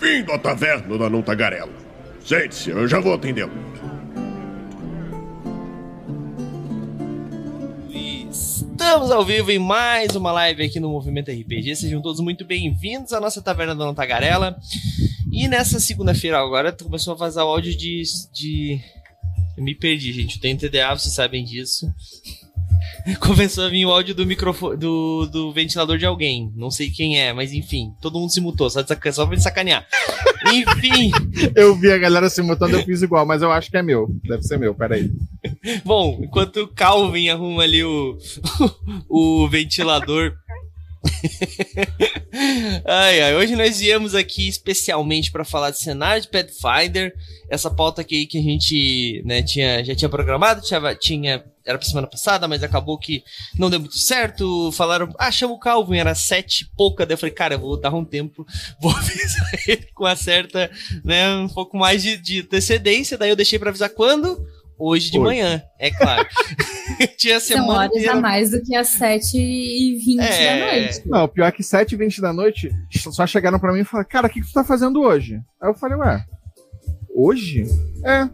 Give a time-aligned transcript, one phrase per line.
[0.00, 1.70] Bem-vindo à taverna da Não Tagarela.
[2.24, 3.52] Sente-se, eu já vou atendê-lo.
[8.30, 11.76] Estamos ao vivo em mais uma live aqui no Movimento RPG.
[11.76, 14.58] Sejam todos muito bem-vindos à nossa Taverna da Não Tagarela.
[15.30, 18.80] E nessa segunda-feira agora começou a vazar o áudio de, de...
[19.54, 20.36] Eu me perdi, gente.
[20.36, 21.92] Eu tenho TDA, vocês sabem disso.
[23.20, 26.52] Começou a vir o áudio do microfone do, do ventilador de alguém.
[26.56, 29.42] Não sei quem é, mas enfim, todo mundo se mutou, só, de só pra me
[29.42, 29.86] sacanear.
[30.52, 31.10] enfim.
[31.54, 34.08] Eu vi a galera se mutando, eu fiz igual, mas eu acho que é meu.
[34.24, 35.10] Deve ser meu, peraí.
[35.84, 38.18] Bom, enquanto o Calvin arruma ali o,
[39.08, 40.34] o ventilador.
[42.84, 47.14] ai, ai, hoje nós viemos aqui especialmente para falar de cenário de Pathfinder,
[47.48, 51.88] essa pauta aqui que a gente né, tinha, já tinha programado, tinha, tinha era pra
[51.88, 53.22] semana passada, mas acabou que
[53.56, 54.70] não deu muito certo.
[54.72, 57.06] Falaram, ah, chama o Calvin, era sete e pouca.
[57.06, 58.46] Daí eu falei, cara, eu vou dar um tempo,
[58.80, 60.70] vou avisar ele com a certa,
[61.04, 63.16] né, um pouco mais de, de antecedência.
[63.16, 64.44] Daí eu deixei para avisar quando?
[64.82, 65.26] Hoje de Hoje.
[65.26, 66.26] manhã, é claro.
[67.18, 68.12] Tinha semana São horas inteira.
[68.14, 70.58] a mais do que às 7h20 é...
[70.58, 71.02] da noite.
[71.04, 74.30] Não, pior é que 7h20 da noite, só chegaram para mim e falaram, cara, o
[74.30, 75.34] que, que tu tá fazendo hoje?
[75.60, 76.24] Aí eu falei, ué,
[77.14, 77.64] hoje?
[78.02, 78.26] É.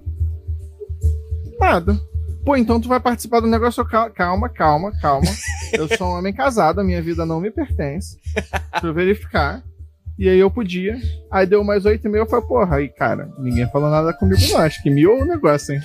[1.59, 2.01] Nada.
[2.47, 3.84] Pô, então tu vai participar do negócio.
[4.14, 5.27] Calma, calma, calma.
[5.72, 8.20] Eu sou um homem casado, a minha vida não me pertence.
[8.72, 9.64] Deixa eu verificar.
[10.16, 10.97] E aí eu podia.
[11.28, 14.41] Aí deu mais oito e meio, eu falei, porra, aí, cara, ninguém falou nada comigo
[14.48, 14.58] não.
[14.58, 15.80] Acho que miou o negócio, hein?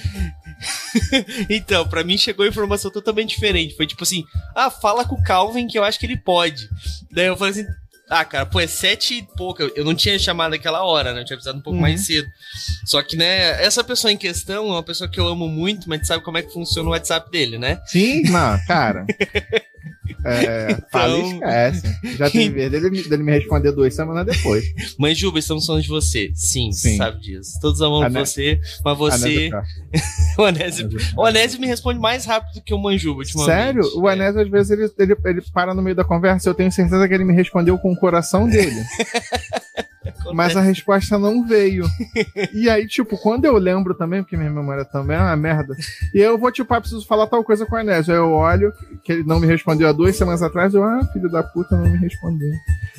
[1.49, 3.75] então, para mim chegou informação totalmente diferente.
[3.75, 4.23] Foi tipo assim:
[4.55, 6.69] ah, fala com o Calvin que eu acho que ele pode.
[7.11, 7.65] Daí eu falei assim:
[8.11, 9.63] ah, cara, pô, é sete e pouca.
[9.73, 11.21] Eu não tinha chamado aquela hora, né?
[11.21, 11.81] Eu tinha avisado um pouco uhum.
[11.81, 12.29] mais cedo.
[12.85, 16.05] Só que, né, essa pessoa em questão é uma pessoa que eu amo muito, mas
[16.05, 17.81] sabe como é que funciona o WhatsApp dele, né?
[17.85, 19.05] Sim, não, cara.
[20.25, 20.87] É, então...
[20.91, 22.17] fala e esquece.
[22.17, 24.63] Já teve vez dele, dele me responder duas semanas depois.
[24.97, 26.31] Mãe Juba, estamos falando de você.
[26.33, 26.97] Sim, Sim.
[26.97, 27.59] sabe disso.
[27.61, 29.49] Todos amamos você, mas você.
[30.37, 30.89] o Anésio.
[31.15, 33.55] O Anésio me responde mais rápido que o Manjuba, ultimamente.
[33.55, 33.83] Sério?
[33.95, 34.43] O Anésio, é.
[34.43, 36.49] às vezes, ele, ele, ele para no meio da conversa.
[36.49, 38.81] Eu tenho certeza que ele me respondeu com o coração dele.
[40.33, 41.85] Mas a resposta não veio.
[42.53, 45.75] e aí, tipo, quando eu lembro também, porque minha memória também é uma merda,
[46.13, 48.13] e eu vou, tipo, ah, preciso falar tal coisa com o Anésio.
[48.13, 51.29] Aí eu olho, que ele não me respondeu há duas semanas atrás, eu, ah, filho
[51.29, 52.51] da puta, não me respondeu.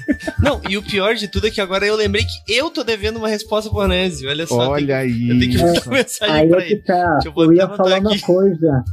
[0.42, 3.18] Não, e o pior de tudo é que agora eu lembrei que eu tô devendo
[3.18, 4.28] uma resposta pro Anésio.
[4.28, 4.70] Olha só.
[4.70, 5.28] Olha aí.
[5.28, 6.82] Eu tenho que mandar mensagem aí pra é ele.
[6.82, 7.20] Tá.
[7.24, 8.06] Eu, eu ia falar aqui.
[8.06, 8.84] uma coisa.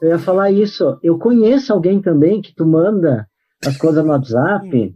[0.00, 0.98] Eu ia falar isso.
[1.02, 3.26] Eu conheço alguém também que tu manda
[3.64, 4.94] as coisas no WhatsApp.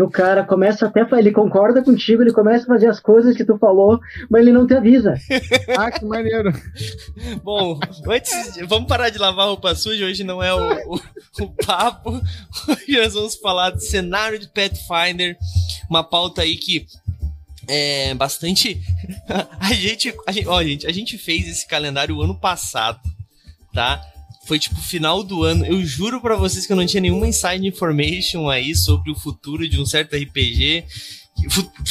[0.00, 3.44] E o cara começa até, ele concorda contigo, ele começa a fazer as coisas que
[3.44, 4.00] tu falou,
[4.30, 5.14] mas ele não te avisa.
[5.76, 6.50] ah, que maneiro.
[7.44, 7.78] Bom,
[8.08, 8.32] antes,
[8.66, 11.00] vamos parar de lavar roupa suja, hoje não é o, o,
[11.42, 12.12] o papo.
[12.66, 15.36] Hoje nós vamos falar de cenário de Pathfinder,
[15.90, 16.86] uma pauta aí que
[17.68, 18.80] é bastante.
[19.60, 22.98] a gente, a gente, ó, gente, a gente fez esse calendário ano passado,
[23.74, 24.00] tá?
[24.50, 25.64] Foi tipo final do ano.
[25.64, 29.68] Eu juro para vocês que eu não tinha nenhuma inside information aí sobre o futuro
[29.68, 30.86] de um certo RPG.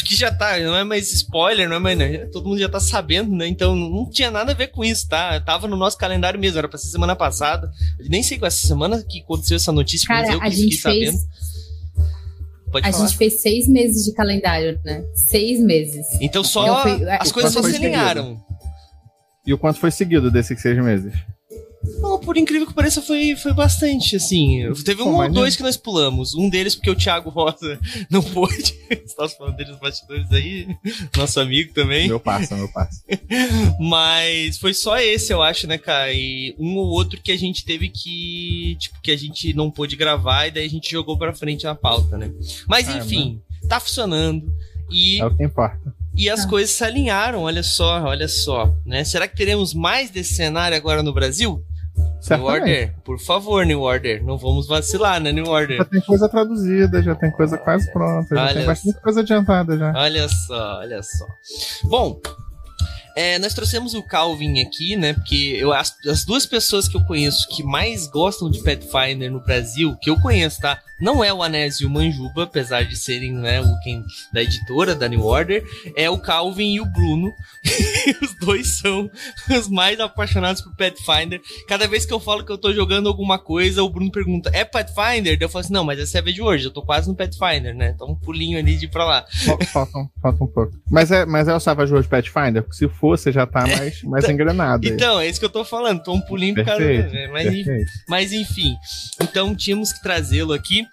[0.03, 1.97] Que já tá, não é mais spoiler, não é mais.
[1.97, 2.17] Né?
[2.25, 3.47] Todo mundo já tá sabendo, né?
[3.47, 5.39] Então não tinha nada a ver com isso, tá?
[5.39, 7.71] Tava no nosso calendário mesmo, era pra ser semana passada.
[7.97, 10.75] Eu nem sei qual é essa semana que aconteceu essa notícia, Cara, mas eu que
[10.75, 10.81] fiquei fez...
[10.81, 11.29] sabendo.
[12.73, 13.07] Pode a falar.
[13.07, 15.01] gente fez seis meses de calendário, né?
[15.29, 16.05] Seis meses.
[16.19, 17.09] Então só fui...
[17.09, 18.37] as coisas só se alinharam.
[19.47, 21.13] E o quanto foi seguido desses seis meses?
[21.99, 24.61] Não, por incrível que pareça, foi, foi bastante, assim.
[24.83, 26.35] Teve um Pô, ou dois que nós pulamos.
[26.35, 27.79] Um deles porque o Thiago Rosa
[28.09, 28.75] não pôde.
[29.05, 30.67] Estamos falando dele nos bastidores aí.
[31.15, 32.07] Nosso amigo também.
[32.07, 33.01] Meu passo, meu passo.
[33.79, 36.11] Mas foi só esse, eu acho, né, cara?
[36.13, 38.75] E um ou outro que a gente teve que.
[38.79, 41.75] Tipo, que a gente não pôde gravar e daí a gente jogou pra frente na
[41.75, 42.31] pauta, né?
[42.67, 44.53] Mas ah, enfim, tá funcionando.
[44.91, 45.19] E...
[45.19, 45.93] É o que importa.
[46.15, 46.47] E as ah.
[46.49, 49.05] coisas se alinharam, olha só, olha só, né?
[49.05, 51.63] Será que teremos mais desse cenário agora no Brasil?
[52.29, 55.77] New Order, por favor, New Order, não vamos vacilar, né, New Order?
[55.77, 59.77] Já tem coisa traduzida, já tem coisa quase pronta, já olha tem bastante coisa adiantada
[59.77, 59.93] já.
[59.95, 61.25] Olha só, olha só.
[61.85, 62.19] Bom,
[63.19, 65.11] é, nós trouxemos o Calvin aqui, né?
[65.11, 69.43] Porque eu, as, as, duas pessoas que eu conheço que mais gostam de Pathfinder no
[69.43, 70.79] Brasil, que eu conheço, tá?
[71.01, 74.93] Não é o Anésio e o Manjuba, apesar de serem, né, o quem da editora
[74.93, 75.63] da New Order,
[75.95, 77.31] é o Calvin e o Bruno.
[78.21, 79.09] os dois são
[79.49, 81.41] os mais apaixonados por Pathfinder.
[81.67, 84.65] Cada vez que eu falo que eu tô jogando alguma coisa, o Bruno pergunta: "É
[84.65, 87.93] Pathfinder?" Eu falo assim: "Não, mas é de hoje, eu tô quase no Pathfinder, né?
[87.95, 89.25] Então um pulinho ali de ir pra lá."
[89.71, 90.73] Falta, falta um pouco.
[90.89, 94.01] Mas é, mas é o Savage World Pathfinder, porque se for, você já tá mais,
[94.03, 94.87] mais engrenado.
[94.87, 96.83] Então, é isso que eu tô falando, tô um pulinho por causa.
[97.31, 97.65] Mas,
[98.07, 98.75] mas enfim.
[99.21, 100.85] Então tínhamos que trazê-lo aqui.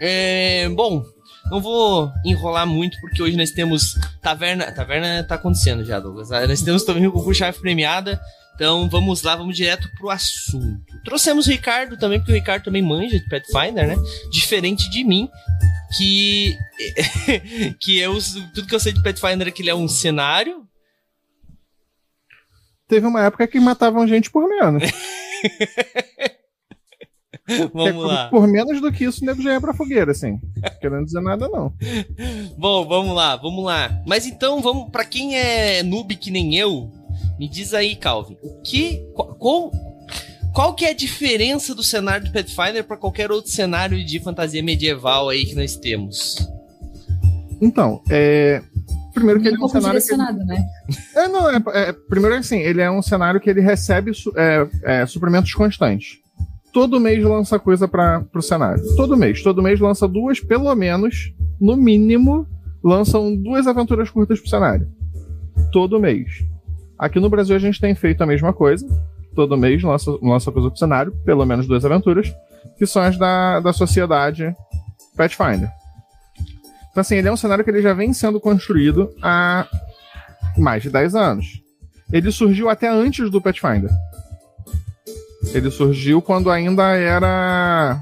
[0.00, 1.04] É, bom,
[1.50, 4.72] não vou enrolar muito, porque hoje nós temos Taverna.
[4.72, 6.32] Taverna tá acontecendo já, Douglas.
[6.32, 8.20] Ah, nós temos também o concurso chave premiada.
[8.54, 10.80] Então vamos lá, vamos direto pro assunto.
[11.04, 13.96] Trouxemos o Ricardo também, porque o Ricardo também manja de Pathfinder, né?
[14.30, 15.28] Diferente de mim,
[15.96, 16.56] que.
[17.80, 18.16] que eu.
[18.54, 20.62] Tudo que eu sei de Pathfinder é que ele é um cenário.
[22.88, 24.82] Teve uma época que matavam gente por menos.
[27.72, 28.28] vamos é, lá.
[28.28, 30.38] Por menos do que isso, o nego já ia pra fogueira, assim.
[30.80, 31.72] Querendo dizer nada, não.
[32.58, 34.02] Bom, vamos lá, vamos lá.
[34.06, 34.90] Mas então, vamos.
[34.90, 36.90] para quem é noob que nem eu,
[37.38, 39.02] me diz aí, Calvin, o que.
[39.14, 39.72] Qual,
[40.52, 44.62] qual que é a diferença do cenário do Pathfinder para qualquer outro cenário de fantasia
[44.62, 46.36] medieval aí que nós temos?
[47.60, 48.62] Então, é.
[49.14, 50.02] Primeiro que ele é um cenário.
[50.02, 50.44] Que ele...
[50.44, 50.64] né?
[51.14, 55.06] É, não, é, é, primeiro assim, ele é um cenário que ele recebe é, é,
[55.06, 56.18] suprimentos constantes.
[56.72, 58.82] Todo mês lança coisa para o cenário.
[58.96, 59.42] Todo mês.
[59.44, 62.48] Todo mês lança duas, pelo menos, no mínimo,
[62.82, 64.88] lançam duas aventuras curtas pro cenário.
[65.72, 66.44] Todo mês.
[66.98, 68.84] Aqui no Brasil a gente tem feito a mesma coisa.
[69.36, 72.32] Todo mês lança, lança coisa pro cenário, pelo menos duas aventuras,
[72.76, 74.52] que são as da, da sociedade
[75.16, 75.70] Pathfinder.
[76.94, 79.66] Então, assim, ele é um cenário que ele já vem sendo construído há
[80.56, 81.60] mais de 10 anos.
[82.12, 83.90] Ele surgiu até antes do Pathfinder.
[85.52, 88.00] Ele surgiu quando ainda era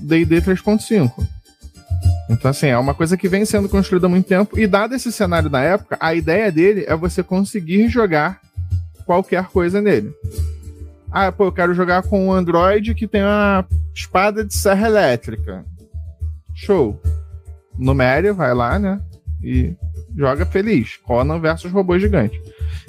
[0.00, 1.12] D&D 3.5.
[2.28, 4.58] Então, assim, é uma coisa que vem sendo construída há muito tempo.
[4.58, 8.40] E dado esse cenário da época, a ideia dele é você conseguir jogar
[9.06, 10.12] qualquer coisa nele.
[11.12, 15.64] Ah, pô, eu quero jogar com um Android que tem uma espada de serra elétrica.
[16.56, 17.00] Show.
[17.78, 19.00] Numéria, vai lá, né?
[19.42, 19.74] E
[20.16, 20.96] joga feliz.
[20.98, 22.40] Conan versus robô gigante.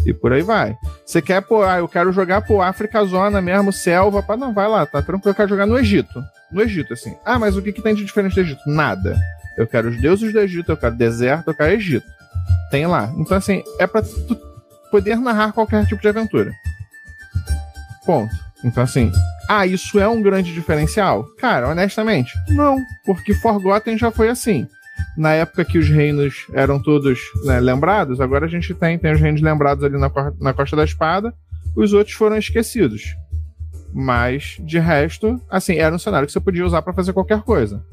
[0.05, 0.77] E por aí vai.
[1.05, 4.21] Você quer, pô, ah, eu quero jogar por África Zona mesmo, selva.
[4.21, 6.19] Pá, não, vai lá, tá tranquilo, eu quero jogar no Egito
[6.53, 7.17] no Egito, assim.
[7.25, 8.61] Ah, mas o que, que tem de diferente do Egito?
[8.67, 9.19] Nada.
[9.57, 12.05] Eu quero os deuses do Egito, eu quero deserto, eu quero Egito.
[12.69, 13.11] Tem lá.
[13.17, 14.39] Então, assim, é pra tu
[14.91, 16.53] poder narrar qualquer tipo de aventura.
[18.05, 18.33] Ponto.
[18.63, 19.11] Então, assim,
[19.49, 21.25] ah, isso é um grande diferencial?
[21.37, 22.77] Cara, honestamente, não.
[23.05, 24.67] Porque Forgotten já foi assim.
[25.17, 29.19] Na época que os reinos eram todos né, lembrados, agora a gente tem, tem os
[29.19, 31.33] reinos lembrados ali na, na Costa da Espada,
[31.75, 33.15] os outros foram esquecidos.
[33.93, 37.83] Mas, de resto, assim, era um cenário que você podia usar para fazer qualquer coisa.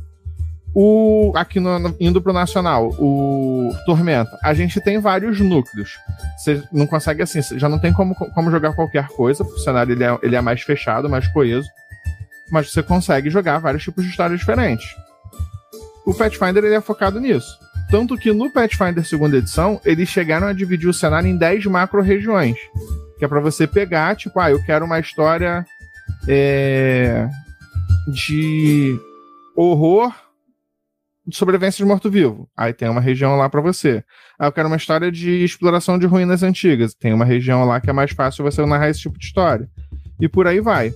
[0.74, 5.98] O, aqui no, indo pro Nacional, o Tormenta, a gente tem vários núcleos.
[6.38, 10.04] Você não consegue, assim, já não tem como, como jogar qualquer coisa, o cenário ele
[10.04, 11.68] é, ele é mais fechado, mais coeso.
[12.52, 14.86] Mas você consegue jogar vários tipos de histórias diferentes.
[16.06, 17.58] O Pathfinder ele é focado nisso.
[17.90, 22.56] Tanto que no Pathfinder segunda edição, eles chegaram a dividir o cenário em 10 macro-regiões.
[23.18, 25.64] Que é para você pegar, tipo, ah, eu quero uma história
[26.28, 27.28] é,
[28.08, 28.98] de
[29.56, 30.12] horror
[31.30, 32.48] sobrevivência de morto-vivo.
[32.56, 34.02] Aí tem uma região lá para você.
[34.38, 36.94] Aí eu quero uma história de exploração de ruínas antigas.
[36.94, 39.68] Tem uma região lá que é mais fácil você narrar esse tipo de história.
[40.20, 40.92] E por aí vai.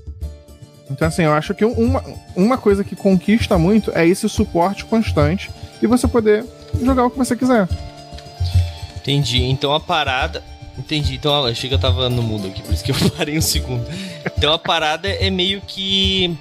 [0.90, 2.02] Então, assim, eu acho que uma,
[2.36, 5.50] uma coisa que conquista muito é esse suporte constante
[5.82, 6.44] e você poder
[6.82, 7.68] jogar o que você quiser.
[8.96, 9.42] Entendi.
[9.44, 10.42] Então a parada.
[10.78, 11.14] Entendi.
[11.14, 13.84] Então, achei que eu tava no mundo aqui, por isso que eu parei um segundo.
[14.24, 16.36] Então a parada é meio que.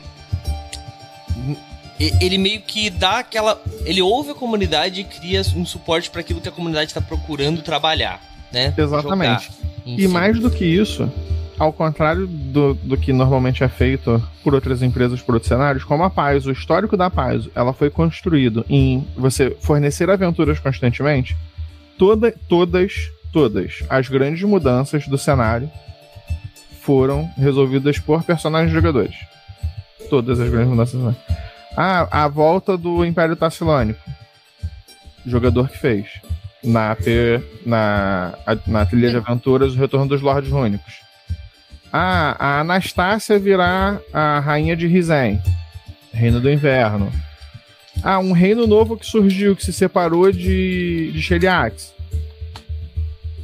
[2.00, 3.62] Ele meio que dá aquela.
[3.85, 7.62] Ele ouve a comunidade e cria um suporte para aquilo que a comunidade está procurando
[7.62, 8.21] trabalhar,
[8.51, 8.73] né?
[8.77, 9.51] Exatamente.
[9.85, 11.09] e mais do que isso,
[11.57, 16.03] ao contrário do, do que normalmente é feito por outras empresas, por outros cenários, como
[16.03, 21.38] a Paizo, o histórico da Paizo, ela foi construído em você fornecer aventuras constantemente.
[21.97, 25.69] Toda, todas todas as grandes mudanças do cenário
[26.81, 29.15] foram resolvidas por personagens jogadores.
[30.09, 31.01] Todas as grandes mudanças.
[31.01, 31.15] Né?
[31.75, 34.00] Ah, a volta do Império Tassilônico.
[35.25, 36.08] Jogador que fez.
[36.63, 36.96] Na,
[37.65, 38.34] na,
[38.65, 41.01] na trilha de aventuras, o retorno dos Lordes Rúnicos.
[41.92, 45.42] Ah, a Anastácia virá a rainha de Risen.
[46.13, 47.12] Reino do Inverno.
[48.01, 51.94] Ah, um reino novo que surgiu, que se separou de, de Sheliax.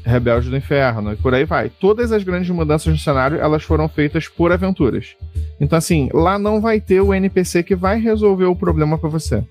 [0.09, 1.69] Rebelde do Inferno, e por aí vai.
[1.69, 5.15] Todas as grandes mudanças no cenário, elas foram feitas por aventuras.
[5.59, 9.43] Então, assim, lá não vai ter o NPC que vai resolver o problema para você.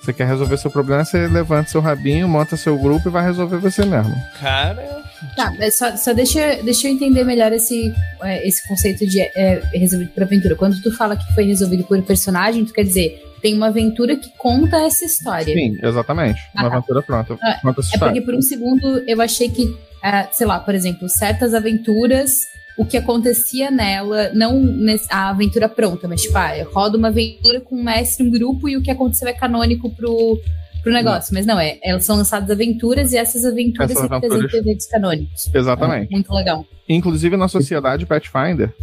[0.00, 3.56] Você quer resolver seu problema, você levanta seu rabinho, monta seu grupo e vai resolver
[3.58, 4.14] você mesmo.
[4.40, 5.04] Cara.
[5.34, 10.10] Tá, só, só deixa, deixa eu entender melhor esse, é, esse conceito de é, resolvido
[10.12, 10.54] por aventura.
[10.54, 14.28] Quando tu fala que foi resolvido por personagem, tu quer dizer, tem uma aventura que
[14.36, 15.54] conta essa história.
[15.54, 16.40] Sim, exatamente.
[16.52, 16.76] Ah, uma tá.
[16.78, 17.38] aventura pronta.
[17.40, 18.14] Ah, conta essa é história.
[18.14, 22.40] porque por um segundo eu achei que, uh, sei lá, por exemplo, certas aventuras
[22.76, 24.60] o que acontecia nela, não
[25.08, 28.76] a aventura pronta, mas tipo, ah, roda uma aventura com um mestre, um grupo e
[28.76, 30.40] o que aconteceu é canônico pro,
[30.82, 31.32] pro negócio.
[31.32, 34.66] Mas não, é, elas são lançadas aventuras e essas aventuras essas representam aventuras...
[34.66, 35.54] eventos canônicos.
[35.54, 36.12] Exatamente.
[36.12, 36.66] É, muito legal.
[36.88, 38.74] Inclusive na sociedade Pathfinder,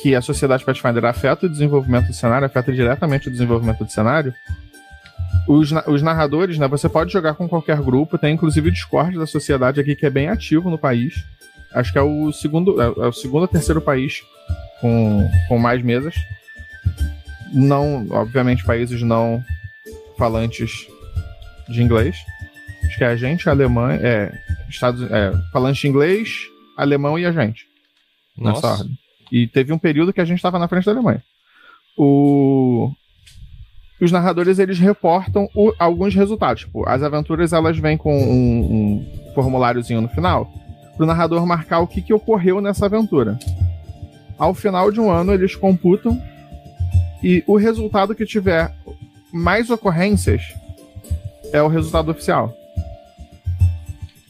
[0.00, 4.34] que a sociedade Pathfinder afeta o desenvolvimento do cenário, afeta diretamente o desenvolvimento do cenário,
[5.48, 9.26] os, os narradores, né, você pode jogar com qualquer grupo, tem inclusive o Discord da
[9.26, 11.14] sociedade aqui que é bem ativo no país.
[11.72, 14.22] Acho que é o segundo, é, é o segundo ou terceiro país
[14.80, 16.14] com, com mais mesas.
[17.52, 19.42] Não, obviamente, países não
[20.18, 20.86] falantes
[21.68, 22.16] de inglês.
[22.84, 24.32] Acho que é a gente, a Alemanha, é,
[24.68, 26.28] Estados, é, falante de inglês,
[26.76, 27.66] alemão e a gente.
[28.36, 28.68] Nossa.
[28.68, 28.98] Nessa ordem.
[29.30, 31.22] E teve um período que a gente estava na frente da Alemanha.
[31.96, 32.90] O...
[34.00, 36.62] Os narradores eles reportam o, alguns resultados.
[36.62, 40.50] Tipo, as aventuras elas vêm com um, um formuláriozinho no final
[40.96, 43.38] para o narrador marcar o que, que ocorreu nessa aventura.
[44.38, 46.20] Ao final de um ano, eles computam
[47.22, 48.74] e o resultado que tiver
[49.32, 50.42] mais ocorrências
[51.52, 52.54] é o resultado oficial.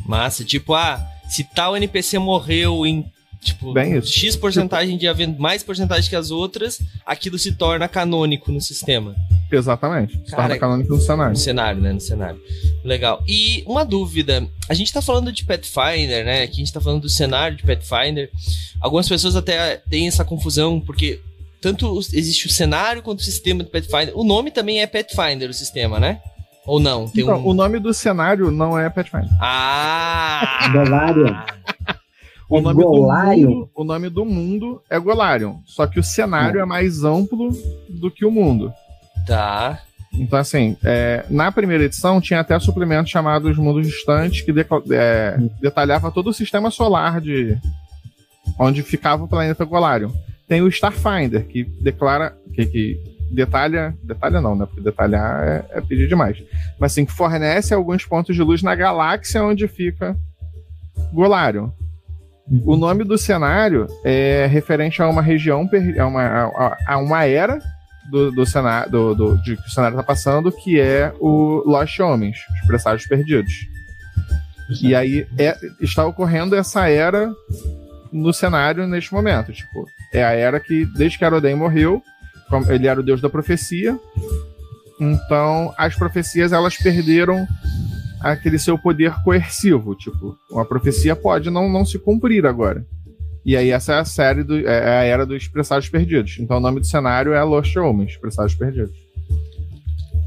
[0.06, 3.04] Massa, tipo, ah, se tal NPC morreu em
[3.46, 5.06] tipo X porcentagem de
[5.38, 9.14] mais porcentagem que as outras, aquilo se torna canônico no sistema.
[9.50, 10.20] Exatamente.
[10.24, 11.32] Se torna canônico no cenário.
[11.32, 11.92] No cenário, né?
[11.92, 12.40] No cenário.
[12.84, 13.22] Legal.
[13.26, 14.46] E uma dúvida.
[14.68, 16.42] A gente tá falando de Pathfinder, né?
[16.42, 18.30] Aqui a gente tá falando do cenário de Pathfinder.
[18.80, 21.20] Algumas pessoas até têm essa confusão, porque
[21.60, 24.12] tanto existe o cenário quanto o sistema de Pathfinder.
[24.16, 26.20] O nome também é Pathfinder, o sistema, né?
[26.66, 27.08] Ou não?
[27.08, 27.46] Tem então, um...
[27.46, 29.30] O nome do cenário não é Pathfinder.
[29.40, 30.68] Ah!
[30.72, 31.32] Golarion.
[32.48, 35.56] O nome, do mundo, o nome do mundo é Golarion.
[35.64, 36.62] Só que o cenário é.
[36.62, 37.50] é mais amplo
[37.88, 38.72] do que o mundo.
[39.26, 39.80] Tá.
[40.12, 44.64] Então, assim, é, na primeira edição tinha até suplemento chamado Os Mundos Distantes, que de,
[44.92, 47.58] é, detalhava todo o sistema solar de
[48.58, 50.10] onde ficava o planeta Golarion.
[50.48, 52.36] Tem o Starfinder, que declara.
[52.54, 53.94] que, que detalha.
[54.02, 54.66] Detalha não, né?
[54.66, 56.42] Porque detalhar é, é pedir demais.
[56.78, 60.16] Mas assim, que fornece alguns pontos de luz na galáxia onde fica
[61.12, 61.70] Golarion.
[62.48, 67.58] O nome do cenário é referente a uma região, a uma, a, a uma era
[68.08, 71.98] do, do cenário do, do, de que o cenário está passando, que é o Lost
[71.98, 73.52] Homens, os presságios perdidos.
[74.80, 77.32] E aí é, está ocorrendo essa era
[78.12, 79.52] no cenário neste momento.
[79.52, 82.02] Tipo, é a era que, desde que Aroden morreu,
[82.68, 83.98] ele era o deus da profecia.
[85.00, 87.46] Então, as profecias elas perderam
[88.20, 89.94] aquele seu poder coercivo.
[89.94, 92.84] Tipo, uma profecia pode não, não se cumprir agora.
[93.44, 96.38] E aí essa é a série do, é, é a era dos Presságios Perdidos.
[96.40, 98.96] Então o nome do cenário é Lost Homens, Presságios Perdidos.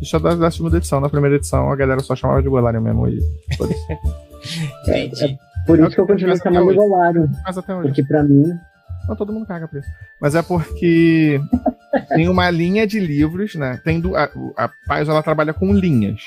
[0.02, 1.02] Isso é da, da segunda edição.
[1.02, 3.08] Na primeira edição a galera só chamava de Golarion mesmo.
[3.10, 3.20] E,
[4.88, 7.28] é, é, por isso que eu continuo chamando de Golarion.
[7.44, 7.88] Mas até hoje.
[7.88, 8.54] Porque pra mim...
[9.08, 9.90] Não, todo mundo caga por isso.
[10.22, 11.42] Mas é porque
[12.16, 13.82] tem uma linha de livros, né?
[13.84, 16.22] Tem do, a, a Paz ela trabalha com linhas.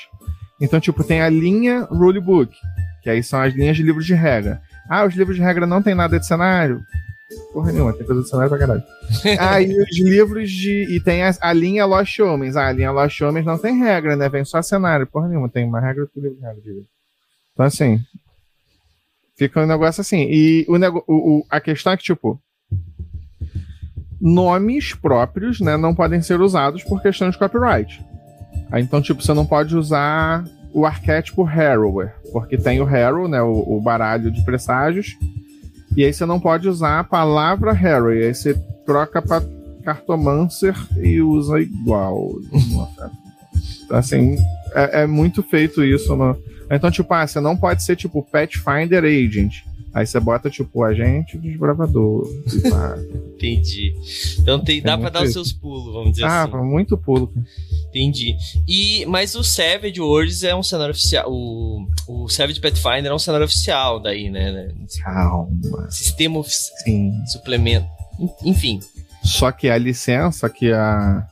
[0.63, 2.55] Então, tipo, tem a linha Rulebook,
[3.01, 4.61] que aí são as linhas de livros de regra.
[4.89, 6.81] Ah, os livros de regra não tem nada de cenário.
[7.51, 8.83] Porra nenhuma, tem coisa de cenário pra caralho.
[9.39, 10.87] Aí ah, os livros de.
[10.89, 12.55] E tem a, a, linha Lost Homens.
[12.55, 14.29] Ah, a linha Lost Homens não tem regra, né?
[14.29, 15.05] Vem só cenário.
[15.05, 16.61] Porra nenhuma, tem uma regra que livro de regra.
[17.51, 17.99] Então, assim.
[19.35, 20.27] Fica um negócio assim.
[20.29, 21.03] E o, nego...
[21.05, 22.41] o, o, a questão é que, tipo.
[24.21, 25.75] Nomes próprios, né?
[25.75, 28.01] Não podem ser usados por questão de copyright.
[28.79, 33.77] Então, tipo, você não pode usar o arquétipo Harrower, porque tem o Harrow, né, o,
[33.77, 35.15] o, baralho de presságios,
[35.95, 39.43] e aí você não pode usar a palavra Harrow, e aí você troca para
[39.83, 42.31] Cartomancer e usa igual.
[43.85, 44.35] então, assim,
[44.73, 46.15] é, é, muito feito isso.
[46.15, 46.35] No...
[46.71, 49.63] Então, tipo, ah, você não pode ser tipo Pathfinder Agent.
[49.93, 52.27] Aí você bota, tipo, agente desbravador.
[53.35, 53.93] Entendi.
[54.39, 56.55] Então tem, dá pra dar os seus pulos, vamos dizer ah, assim.
[56.55, 57.31] Ah, muito pulo.
[57.93, 58.35] Entendi.
[58.67, 61.31] E, mas o Savage Worlds é um cenário oficial.
[61.31, 64.73] O, o Savage Pathfinder é um cenário oficial daí, né?
[65.03, 65.91] Calma.
[65.91, 66.75] Sistema oficial.
[66.79, 67.13] Sim.
[67.27, 67.87] Suplemento.
[68.43, 68.79] Enfim.
[69.23, 71.27] Só que a licença que a.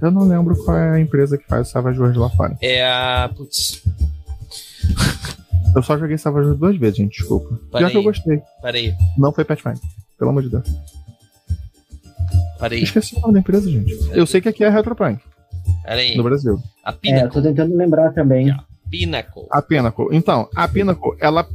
[0.00, 2.56] Eu não lembro qual é a empresa que faz o Savage Worlds lá fora.
[2.60, 3.30] É a.
[3.34, 3.82] Putz.
[5.74, 7.58] Eu só joguei Savage Worlds duas vezes, gente, desculpa.
[7.72, 7.86] Parei.
[7.86, 8.42] Já que eu gostei.
[8.60, 8.94] Parei.
[9.16, 9.80] Não foi Pathfinder.
[10.18, 10.68] Pelo amor de Deus.
[12.58, 12.82] Parei.
[12.82, 13.94] Esqueci o nome da empresa, gente.
[14.12, 15.22] Eu sei que aqui é Retropunk.
[15.88, 16.16] Pera aí.
[16.16, 16.58] No Brasil.
[16.84, 17.26] A Pinnacle.
[17.26, 18.50] É, tô tentando lembrar também.
[18.50, 19.46] A Pinnacle.
[19.50, 20.08] A Pinnacle.
[20.12, 21.46] Então, a Pinnacle, ela,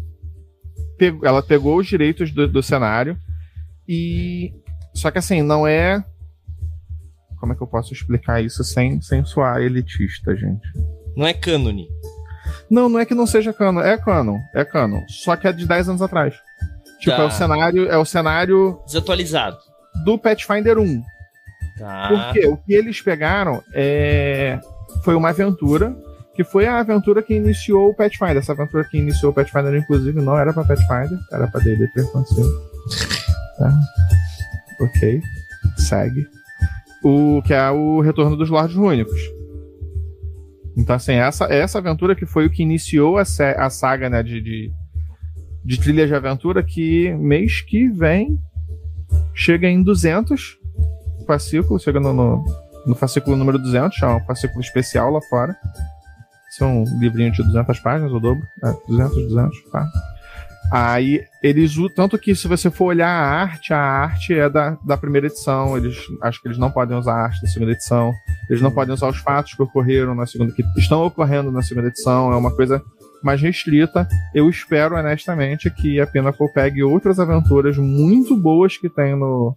[0.97, 3.15] pegou, ela pegou os direitos do, do cenário
[3.87, 4.51] e.
[4.95, 6.03] Só que assim, não é.
[7.39, 10.67] Como é que eu posso explicar isso sem, sem soar elitista, gente?
[11.15, 11.87] Não é cânone.
[12.69, 13.81] Não, não é que não seja canon.
[13.81, 14.37] É canon.
[14.55, 15.01] É canon.
[15.09, 16.33] Só que é de 10 anos atrás.
[16.99, 17.23] Tipo, Tá.
[17.23, 19.57] é o cenário, é o cenário Desatualizado.
[20.05, 21.03] do Pathfinder 1.
[21.77, 22.07] Tá.
[22.07, 24.59] Porque o que eles pegaram é...
[25.03, 25.95] foi uma aventura,
[26.35, 28.37] que foi a aventura que iniciou o Pathfinder.
[28.37, 32.71] Essa aventura que iniciou o Pathfinder, inclusive, não era pra Pathfinder, era pra D&D Preconceito.
[33.57, 33.79] Tá?
[34.81, 35.21] Ok.
[35.77, 36.27] Segue.
[37.03, 39.19] O que é o Retorno dos Lordes Únicos.
[40.75, 43.23] Então, assim, essa, essa aventura que foi o que iniciou a,
[43.57, 44.71] a saga né, de, de,
[45.63, 48.39] de trilha de aventura, que mês que vem
[49.35, 50.57] chega em 200
[51.23, 52.43] fascículo, chega no,
[52.85, 55.55] no, fascículo número 200, é um fascículo especial lá fora.
[56.49, 58.43] Esse é um livrinho de 200 páginas, o dobro.
[58.63, 59.87] É, 200, 200, tá?
[60.71, 64.77] Aí eles usam, tanto que se você for olhar a arte, a arte é da,
[64.83, 68.11] da primeira edição, eles acho que eles não podem usar a arte da segunda edição,
[68.49, 71.89] eles não podem usar os fatos que ocorreram na segunda, que estão ocorrendo na segunda
[71.89, 72.81] edição, é uma coisa
[73.23, 74.07] mais restrita.
[74.33, 79.55] Eu espero honestamente que a Pinnacle pegue outras aventuras muito boas que tem no,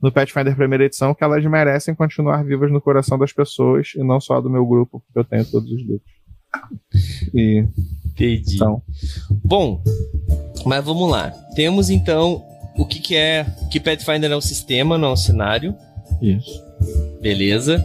[0.00, 4.20] no Pathfinder primeira edição, que elas merecem continuar vivas no coração das pessoas e não
[4.20, 6.18] só do meu grupo, porque eu tenho todos os livros.
[7.34, 7.66] E
[8.06, 8.56] Entendi.
[8.56, 8.82] então,
[9.44, 9.82] Bom,
[10.64, 11.30] mas vamos lá.
[11.54, 12.44] Temos então
[12.76, 13.44] o que, que é.
[13.70, 15.74] Que Pathfinder é um sistema, não é um cenário.
[16.22, 16.62] isso.
[17.20, 17.84] Beleza.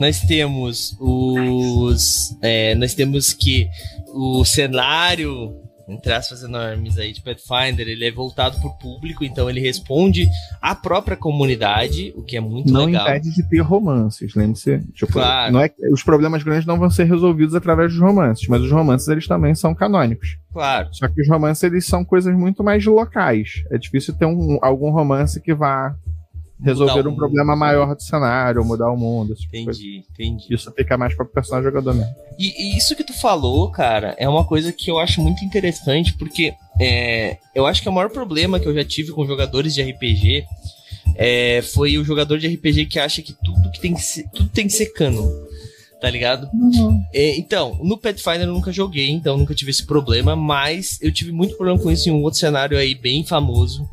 [0.00, 2.36] Nós temos os.
[2.42, 3.68] é, nós temos que
[4.14, 5.54] o cenário,
[5.90, 10.28] entre aspas enormes aí, de Pathfinder, ele é voltado para o público, então ele responde
[10.60, 13.08] à própria comunidade, o que é muito Não legal.
[13.08, 14.80] impede de ter romances, lembre-se.
[14.94, 15.52] Tipo, Claro.
[15.52, 19.08] não é, os problemas grandes não vão ser resolvidos através dos romances, mas os romances
[19.08, 20.36] eles também são canônicos.
[20.52, 20.88] Claro.
[20.92, 23.62] Só que os romances eles são coisas muito mais locais.
[23.70, 25.94] É difícil ter um, algum romance que vá
[26.62, 27.58] resolver um problema mundo.
[27.58, 29.34] maior do cenário, mudar o mundo.
[29.34, 29.56] tipo.
[29.56, 30.46] Entendi, entendi.
[30.50, 32.14] Isso fica mais para o personagem jogador mesmo.
[32.38, 36.12] E, e isso que tu falou, cara, é uma coisa que eu acho muito interessante,
[36.14, 39.82] porque é, eu acho que o maior problema que eu já tive com jogadores de
[39.82, 40.44] RPG
[41.16, 44.48] é, foi o jogador de RPG que acha que tudo que tem que ser, tudo
[44.48, 45.28] tem que ser canon.
[46.00, 46.48] Tá ligado?
[47.12, 51.30] É, então, no Pathfinder eu nunca joguei, então nunca tive esse problema, mas eu tive
[51.30, 53.86] muito problema com isso em um outro cenário aí bem famoso.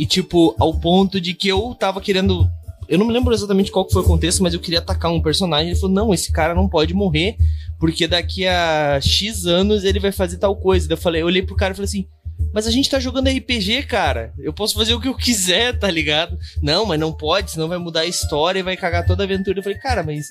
[0.00, 2.50] E, tipo, ao ponto de que eu tava querendo.
[2.88, 5.20] Eu não me lembro exatamente qual que foi o contexto, mas eu queria atacar um
[5.20, 5.72] personagem.
[5.72, 7.36] Ele falou: não, esse cara não pode morrer,
[7.78, 10.88] porque daqui a X anos ele vai fazer tal coisa.
[10.88, 12.06] Daí eu falei, eu olhei pro cara e falei assim.
[12.50, 14.32] Mas a gente tá jogando RPG, cara.
[14.38, 16.38] Eu posso fazer o que eu quiser, tá ligado?
[16.62, 19.58] Não, mas não pode, senão vai mudar a história e vai cagar toda a aventura.
[19.58, 20.30] Eu falei, cara, mas.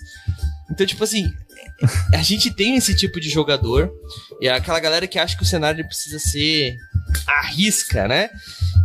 [0.72, 1.26] Então, tipo assim,
[2.12, 3.94] a gente tem esse tipo de jogador.
[4.42, 6.76] E é aquela galera que acha que o cenário precisa ser
[7.28, 8.30] à risca, né?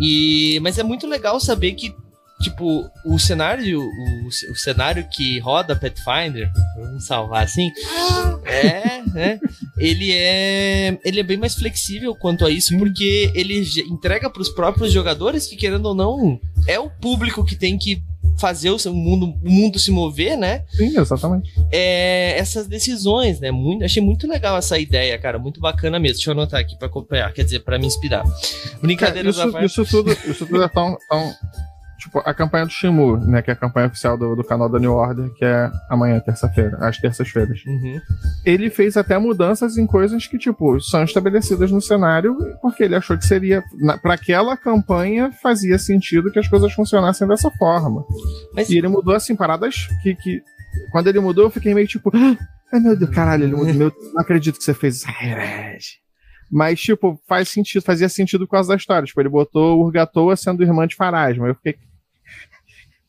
[0.01, 1.95] E, mas é muito legal saber que,
[2.41, 7.71] tipo, o cenário, o, o cenário que roda Pathfinder, vamos salvar assim,
[8.45, 9.41] é, né?
[9.79, 14.49] Ele é, ele é bem mais flexível quanto a isso, porque ele entrega para os
[14.49, 18.03] próprios jogadores que, querendo ou não, é o público que tem que
[18.39, 20.65] fazer o mundo, o mundo se mover, né?
[20.71, 21.53] Sim, exatamente.
[21.71, 23.51] é, essas decisões, né?
[23.51, 25.39] Muito, achei muito legal essa ideia, cara.
[25.39, 26.17] Muito bacana mesmo.
[26.17, 28.25] Deixa eu anotar aqui pra acompanhar, quer dizer, pra me inspirar.
[28.81, 29.67] Brincadeiras à isso, parte.
[29.67, 31.33] isso tudo, isso tudo é tão, tão.
[32.05, 33.41] Tipo, a campanha do Shimu, né?
[33.41, 36.77] Que é a campanha oficial do, do canal da New Order, que é amanhã, terça-feira,
[36.81, 37.63] às terças-feiras.
[37.67, 37.99] Uhum.
[38.45, 43.17] Ele fez até mudanças em coisas que, tipo, são estabelecidas no cenário, porque ele achou
[43.17, 43.63] que seria.
[44.03, 48.05] Pra aquela campanha fazia sentido que as coisas funcionassem dessa forma.
[48.55, 50.15] Mas E ele mudou, assim, paradas que.
[50.15, 50.43] que
[50.93, 52.11] quando ele mudou, eu fiquei meio tipo.
[52.15, 52.37] "Ah,
[52.73, 53.73] Ai, meu Deus, caralho, ele mudou.
[53.73, 55.07] Meu, não acredito que você fez isso.
[56.51, 59.07] Mas, tipo, faz sentido, fazia sentido por causa da história.
[59.07, 61.49] Tipo, ele botou Urgatoa sendo irmã de Farasma.
[61.49, 61.77] Eu fiquei.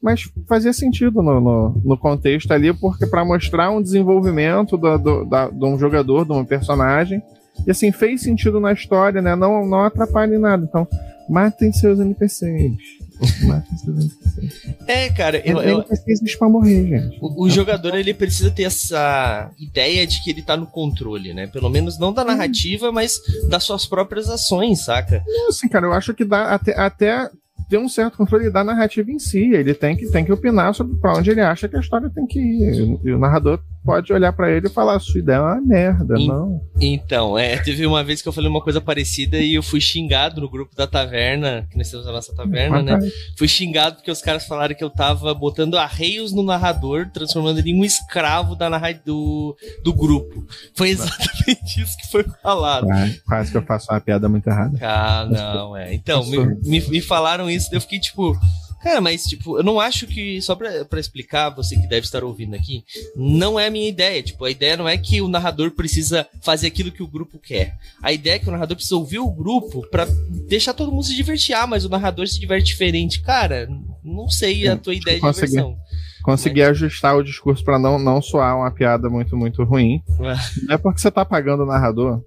[0.05, 5.25] Mas fazia sentido no, no, no contexto ali, porque para mostrar um desenvolvimento da, do,
[5.25, 7.23] da, de um jogador, de um personagem.
[7.65, 9.35] E assim, fez sentido na história, né?
[9.35, 10.63] Não, não atrapalha em nada.
[10.63, 10.87] Então,
[11.27, 12.73] matem seus NPCs.
[13.47, 14.75] Matem seus NPCs.
[14.85, 17.17] é, cara, eu, eu- NPCs pra morrer, gente.
[17.19, 21.47] o, o jogador ele precisa ter essa ideia de que ele tá no controle, né?
[21.47, 25.23] Pelo menos não da narrativa, mas das suas próprias ações, saca?
[25.49, 27.29] Assim, cara, eu acho que dá até, até
[27.69, 29.53] ter um certo controle da narrativa em si.
[29.53, 32.25] Ele tem que, tem que opinar sobre pra onde ele acha que a história tem
[32.25, 32.99] que ir.
[33.03, 36.27] E o narrador pode olhar pra ele e falar: sua ideia é uma merda, Em-
[36.27, 36.61] não.
[36.81, 40.41] Então, é, teve uma vez que eu falei uma coisa parecida e eu fui xingado
[40.41, 42.99] no grupo da taverna, que nós temos a nossa taverna, né?
[43.37, 47.71] Fui xingado porque os caras falaram que eu tava botando arreios no narrador, transformando ele
[47.71, 50.45] em um escravo da narra do, do grupo.
[50.75, 52.87] Foi exatamente isso que foi falado.
[52.87, 54.77] Quase, quase que eu faço uma piada muito errada.
[54.81, 55.93] Ah, não, é.
[55.93, 58.37] Então, me, me, me falaram isso, eu fiquei tipo,
[58.85, 60.39] Cara, mas, tipo, eu não acho que.
[60.43, 62.83] Só pra, pra explicar, você que deve estar ouvindo aqui,
[63.15, 64.21] não é a minha ideia.
[64.21, 67.75] Tipo, a ideia não é que o narrador precisa fazer aquilo que o grupo quer.
[67.99, 70.05] A ideia é que o narrador precisa ouvir o grupo pra
[70.47, 71.55] deixar todo mundo se divertir.
[71.55, 73.23] Ah, mas o narrador se diverte diferente.
[73.23, 73.67] Cara,
[74.03, 75.75] não sei a tua ideia de diversão.
[76.21, 76.69] Conseguir mas...
[76.69, 79.99] ajustar o discurso para não, não soar uma piada muito, muito ruim.
[80.19, 82.21] Não é porque você tá pagando o narrador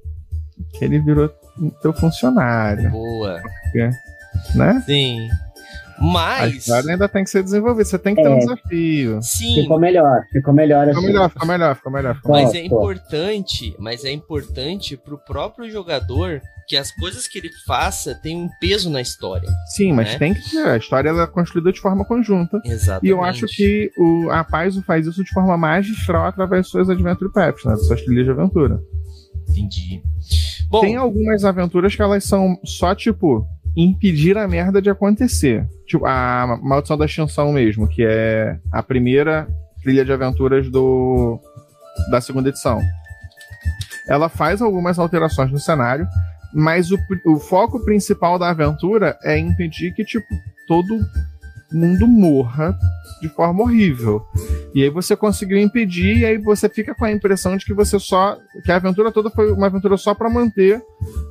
[0.72, 1.30] que ele virou
[1.80, 2.90] teu funcionário.
[2.90, 3.40] Boa.
[3.62, 3.90] Porque,
[4.56, 4.82] né?
[4.84, 5.28] Sim.
[6.00, 6.42] Mas.
[6.42, 8.30] A história ainda tem que ser desenvolvida, você tem que ter é.
[8.30, 9.22] um desafio.
[9.22, 9.62] Sim.
[9.62, 10.94] Ficou melhor, ficou melhor assim.
[10.94, 12.14] Ficou melhor, ficou melhor, ficou melhor.
[12.16, 17.50] Ficou mas é importante, mas é importante pro próprio jogador que as coisas que ele
[17.66, 19.48] faça tenham um peso na história.
[19.74, 20.18] Sim, mas né?
[20.18, 20.66] tem que ter.
[20.66, 22.60] A história ela é construída de forma conjunta.
[22.64, 23.06] Exatamente.
[23.06, 26.90] E eu acho que o, a Paizo faz isso de forma magistral através de suas
[26.90, 27.74] Adventure Paps, né?
[27.74, 28.78] De suas trilhas de aventura.
[29.48, 30.02] Entendi.
[30.68, 33.46] Bom, tem algumas aventuras que elas são só tipo
[33.82, 35.66] impedir a merda de acontecer.
[35.86, 39.48] Tipo, a Maldição da Extinção mesmo, que é a primeira
[39.82, 41.40] trilha de aventuras do
[42.10, 42.80] da segunda edição.
[44.08, 46.06] Ela faz algumas alterações no cenário,
[46.52, 50.26] mas o, o foco principal da aventura é impedir que, tipo,
[50.66, 50.98] todo
[51.72, 52.76] mundo morra
[53.20, 54.22] de forma horrível.
[54.74, 57.98] E aí você conseguiu impedir, e aí você fica com a impressão de que você
[57.98, 58.36] só.
[58.64, 60.82] que a aventura toda foi uma aventura só para manter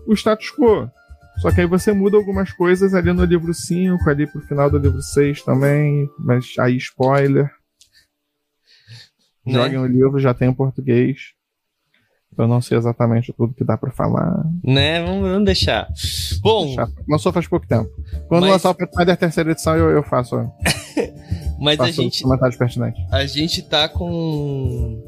[0.06, 0.90] o status quo.
[1.38, 4.78] Só que aí você muda algumas coisas ali no livro 5, ali pro final do
[4.78, 7.52] livro 6 também, mas aí spoiler.
[9.46, 9.54] Né?
[9.54, 11.38] Joguem o livro, já tem em português.
[12.38, 14.46] Eu não sei exatamente tudo que dá para falar.
[14.64, 15.88] Né, vamos, vamos deixar.
[16.40, 16.68] Bom.
[16.68, 16.88] Deixar.
[17.10, 17.90] Lançou faz pouco tempo.
[18.28, 18.52] Quando mas...
[18.52, 20.36] lançar o Pathfinder terceira edição, eu, eu faço.
[21.60, 22.22] mas faço a gente.
[22.22, 23.02] Comentários pertinentes.
[23.12, 25.02] A gente tá com.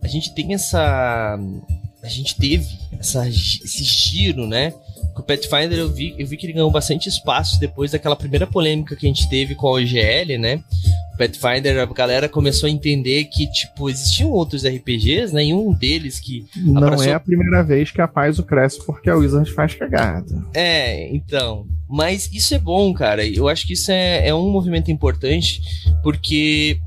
[0.00, 1.36] A gente tem essa.
[2.00, 4.72] A gente teve essa, esse giro, né?
[5.18, 8.94] O Pathfinder eu vi, eu vi que ele ganhou bastante espaço depois daquela primeira polêmica
[8.94, 10.62] que a gente teve com a OGL, né?
[11.14, 15.46] O Pathfinder, a galera começou a entender que, tipo, existiam outros RPGs, né?
[15.46, 16.46] E um deles que.
[16.56, 17.06] Não abraçou...
[17.06, 20.44] é a primeira vez que a paz o cresce porque a Wizard faz cagada.
[20.54, 21.66] É, então.
[21.88, 23.26] Mas isso é bom, cara.
[23.26, 25.60] Eu acho que isso é, é um movimento importante,
[26.02, 26.78] porque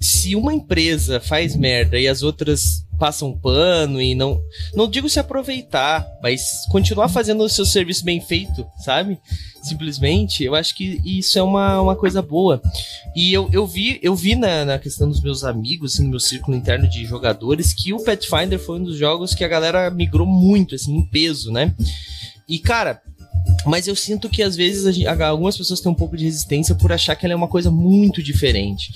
[0.00, 4.40] se uma empresa faz merda e as outras passam pano e não.
[4.74, 9.18] Não digo se aproveitar, mas continuar fazendo o seu serviço bem feito, sabe?
[9.62, 12.60] Simplesmente, eu acho que isso é uma, uma coisa boa.
[13.16, 16.20] E eu, eu vi, eu vi na, na questão dos meus amigos, assim, no meu
[16.20, 20.26] círculo interno de jogadores, que o Pathfinder foi um dos jogos que a galera migrou
[20.26, 21.74] muito, assim, em peso, né?
[22.46, 23.00] E, cara,
[23.66, 26.92] mas eu sinto que às vezes gente, algumas pessoas têm um pouco de resistência por
[26.92, 28.92] achar que ela é uma coisa muito diferente.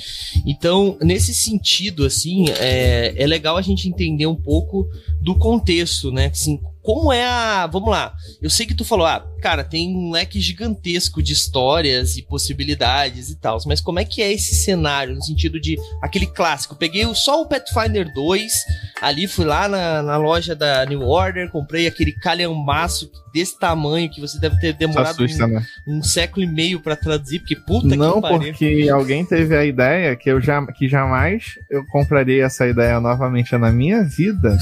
[0.47, 4.89] Então, nesse sentido, assim, é, é legal a gente entender um pouco
[5.21, 6.27] do contexto, né?
[6.27, 7.67] Assim, como é a.
[7.67, 8.15] Vamos lá.
[8.43, 13.31] Eu sei que tu falou, ah, cara, tem um leque gigantesco de histórias e possibilidades
[13.31, 16.77] e tal, mas como é que é esse cenário, no sentido de aquele clássico?
[16.77, 18.53] Peguei só o Pathfinder 2,
[19.01, 24.21] ali fui lá na, na loja da New Order, comprei aquele calhambaço desse tamanho que
[24.21, 25.67] você deve ter demorado assusta, um, né?
[25.87, 28.53] um, século e meio para traduzir, porque puta Não, que pariu.
[28.53, 33.57] porque alguém teve a ideia que eu já, que jamais eu compraria essa ideia novamente
[33.57, 34.59] na minha vida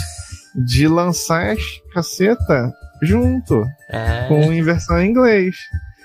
[0.54, 1.62] de lançar as
[1.92, 4.26] caceta junto ah.
[4.28, 5.56] com inversão em inglês.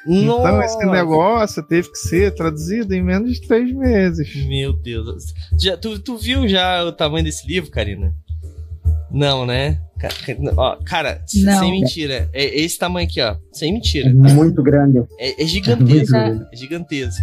[0.06, 0.40] Nossa.
[0.40, 4.34] Então esse negócio teve que ser traduzido em menos de três meses.
[4.48, 5.26] Meu Deus.
[5.60, 8.14] Já, tu, tu viu já o tamanho desse livro, Karina?
[9.12, 9.80] Não, né?
[10.56, 11.60] Ó, cara, Não.
[11.60, 12.30] sem mentira.
[12.34, 13.36] É esse tamanho aqui, ó.
[13.52, 14.10] Sem mentira.
[14.10, 15.00] É muito grande.
[15.20, 16.16] É, é gigantesco.
[16.16, 17.22] É, é gigantesco.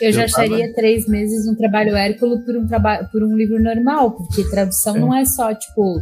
[0.00, 4.12] Eu já acharia três meses um trabalho hérculo por um, traba por um livro normal,
[4.12, 4.98] porque tradução é.
[4.98, 6.00] não é só, tipo,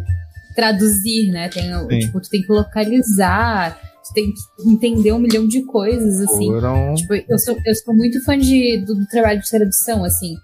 [0.60, 1.48] traduzir, né?
[1.48, 6.46] Tem, tipo, tu tem que localizar, tu tem que entender um milhão de coisas, assim.
[6.46, 6.94] Foram...
[6.94, 10.34] Tipo, eu sou, eu sou muito fã de, do, do, trabalho de tradução, assim.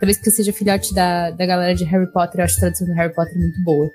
[0.00, 2.86] Talvez porque eu seja filhote da, da galera de Harry Potter, eu acho a tradução
[2.86, 3.90] do Harry Potter muito boa.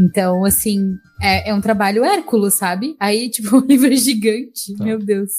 [0.00, 2.96] Então, assim, é, é um trabalho hérculo, sabe?
[3.00, 4.84] Aí, tipo, um livro gigante, tá.
[4.84, 5.32] meu Deus.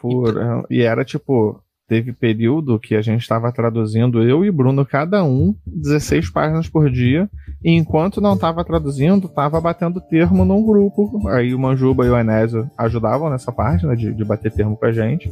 [0.00, 5.24] Foram, e era, tipo, teve período que a gente estava traduzindo, eu e Bruno, cada
[5.24, 7.28] um, 16 páginas por dia,
[7.64, 11.28] e enquanto não estava traduzindo, estava batendo termo num grupo.
[11.28, 14.86] Aí o Manjuba e o Enésio ajudavam nessa parte, né, de, de bater termo com
[14.86, 15.28] a gente.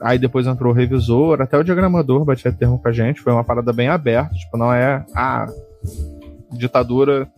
[0.00, 3.20] Aí depois entrou o revisor, até o diagramador batia termo com a gente.
[3.20, 5.48] Foi uma parada bem aberta, tipo, não é a
[6.52, 7.28] ditadura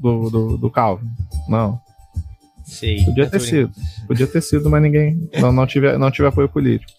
[0.00, 1.06] do, do, do Calvin.
[1.46, 1.78] Não.
[2.64, 3.72] Sei, Podia ter sido.
[4.06, 5.28] Podia ter sido, mas ninguém.
[5.38, 6.90] Não, não, tive, não tive apoio político.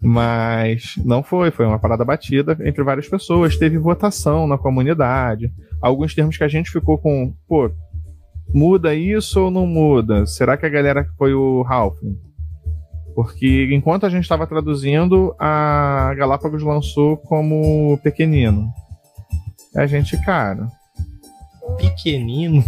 [0.00, 3.56] Mas não foi, foi uma parada batida entre várias pessoas.
[3.56, 5.52] Teve votação na comunidade.
[5.80, 7.70] Alguns termos que a gente ficou com, pô,
[8.52, 10.26] muda isso ou não muda?
[10.26, 11.98] Será que a galera foi o Ralph?
[13.14, 18.68] Porque enquanto a gente estava traduzindo, a Galápagos lançou como pequenino.
[19.76, 20.68] A gente, cara.
[21.78, 22.64] Pequenino?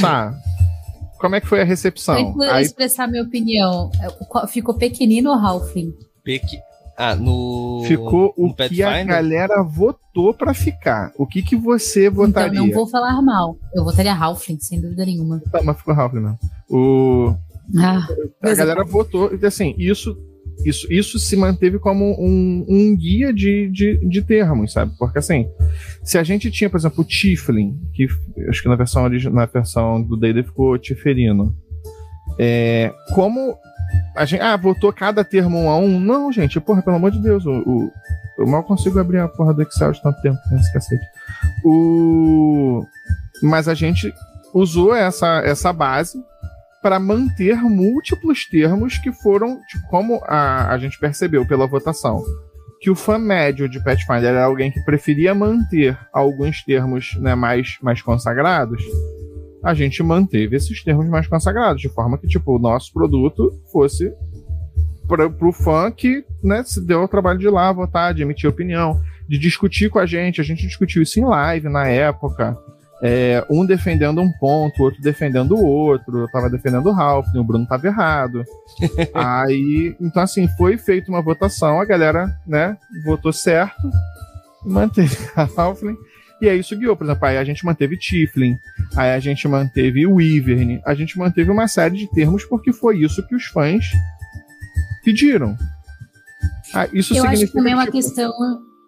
[0.00, 0.34] Tá.
[1.24, 2.34] Como é que foi a recepção?
[2.38, 2.66] Eu Aí...
[2.66, 3.90] expressar minha opinião.
[4.46, 5.94] Ficou pequenino ou Halfling?
[6.22, 6.58] Pequ...
[6.98, 7.82] Ah, no.
[7.86, 11.12] Ficou o no que a galera votou para ficar.
[11.16, 12.58] O que, que você votaria?
[12.58, 13.56] Então, não vou falar mal.
[13.74, 15.40] Eu votaria Halfling, sem dúvida nenhuma.
[15.50, 16.38] Tá, mas ficou Halfling mesmo.
[16.68, 17.34] O...
[17.78, 18.06] Ah,
[18.42, 19.30] a galera votou.
[19.42, 20.14] Assim, isso,
[20.64, 24.92] isso, isso se manteve como um, um guia de, de, de termos, sabe?
[24.98, 25.46] Porque assim,
[26.02, 28.06] se a gente tinha, por exemplo, o Tiflin, que
[28.48, 31.54] acho que na versão, na versão do D&D ficou Tiferino.
[32.38, 33.56] É, como
[34.16, 36.00] a gente, ah, votou cada termo um a um?
[36.00, 37.90] Não, gente, porra, pelo amor de Deus, o, o
[38.38, 41.04] eu mal consigo abrir a porra do Excel de tanto tempo nesse cacete.
[41.64, 42.84] O,
[43.42, 44.12] mas a gente
[44.52, 46.18] usou essa, essa base
[46.84, 52.22] para manter múltiplos termos que foram, tipo, como a, a gente percebeu pela votação,
[52.78, 57.78] que o fã médio de Pathfinder era alguém que preferia manter alguns termos né, mais,
[57.80, 58.84] mais consagrados,
[59.62, 64.12] a gente manteve esses termos mais consagrados, de forma que, tipo, o nosso produto fosse
[65.08, 68.50] para o fã que né, se deu o trabalho de ir lá votar, de emitir
[68.50, 70.42] opinião, de discutir com a gente.
[70.42, 72.58] A gente discutiu isso em live na época
[73.06, 76.20] é, um defendendo um ponto, o outro defendendo o outro.
[76.20, 78.42] Eu tava defendendo o Ralph, o Bruno tava errado.
[79.12, 83.90] Aí, então assim, foi feita uma votação, a galera, né, votou certo,
[84.64, 85.96] manteve a Halfling.
[86.40, 88.58] E aí isso guiou, por exemplo, aí a gente manteve Tiflin,
[88.96, 92.98] aí a gente manteve o Wyvern, a gente manteve uma série de termos porque foi
[92.98, 93.84] isso que os fãs
[95.04, 95.56] pediram.
[96.74, 98.32] Ah, isso Eu acho que também é uma tipo, questão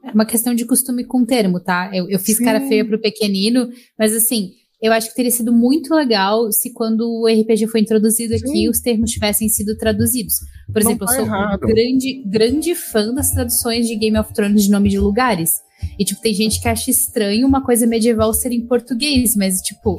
[0.07, 1.90] é uma questão de costume com termo, tá?
[1.92, 2.45] Eu, eu fiz Sim.
[2.45, 7.01] cara feia pro pequenino, mas assim, eu acho que teria sido muito legal se quando
[7.03, 8.69] o RPG foi introduzido aqui, Sim.
[8.69, 10.35] os termos tivessem sido traduzidos.
[10.73, 11.61] Por Não exemplo, tá eu sou errado.
[11.61, 15.51] grande, grande fã das traduções de Game of Thrones de nome de lugares.
[15.99, 19.99] E, tipo, tem gente que acha estranho uma coisa medieval ser em português, mas, tipo,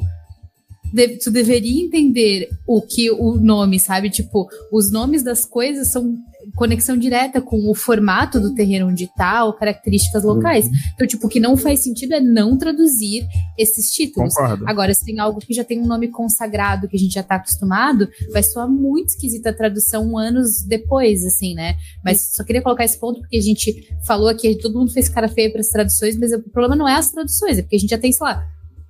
[0.92, 4.10] de, tu deveria entender o que o nome, sabe?
[4.10, 6.16] Tipo, os nomes das coisas são
[6.54, 10.66] conexão direta com o formato do terreno onde tá, ou características locais.
[10.66, 10.72] Uhum.
[10.94, 14.34] Então, tipo, o que não faz sentido é não traduzir esses títulos.
[14.34, 14.68] Concordo.
[14.68, 17.36] Agora, se tem algo que já tem um nome consagrado, que a gente já tá
[17.36, 21.76] acostumado, vai soar muito esquisita a tradução anos depois, assim, né?
[22.04, 25.28] Mas só queria colocar esse ponto porque a gente falou aqui, todo mundo fez cara
[25.28, 27.90] feia para as traduções, mas o problema não é as traduções, é porque a gente
[27.90, 28.46] já tem, sei lá,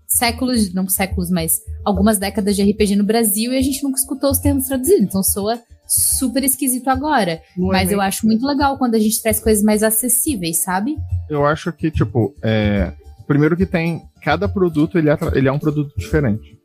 [0.08, 4.30] séculos, não séculos, mas algumas décadas de RPG no Brasil e a gente nunca escutou
[4.30, 5.02] os termos traduzidos.
[5.02, 7.42] Então soa super esquisito agora.
[7.56, 10.96] Mas eu acho muito legal quando a gente traz coisas mais acessíveis, sabe?
[11.28, 12.92] Eu acho que, tipo, é...
[13.26, 14.02] primeiro que tem.
[14.22, 16.58] Cada produto ele é, ele é um produto diferente.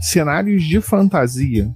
[0.00, 1.68] Cenários de fantasia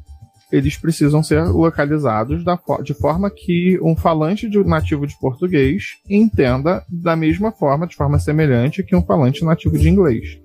[0.53, 6.85] eles precisam ser localizados da, de forma que um falante de, nativo de português entenda
[6.89, 10.39] da mesma forma, de forma semelhante, que um falante nativo de inglês.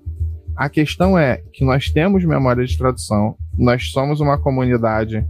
[0.56, 5.24] A questão é que nós temos memória de tradução, nós somos uma comunidade,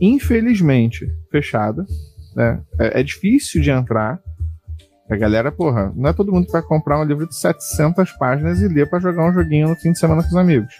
[0.00, 1.84] infelizmente, fechada.
[2.34, 2.60] Né?
[2.78, 4.18] É, é difícil de entrar.
[5.10, 8.60] A galera, porra, não é todo mundo que vai comprar um livro de 700 páginas
[8.60, 10.72] e ler para jogar um joguinho no fim de semana com os amigos.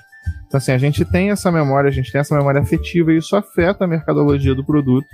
[0.46, 3.36] Então, assim, a gente tem essa memória, a gente tem essa memória afetiva e isso
[3.36, 5.06] afeta a mercadologia do produto.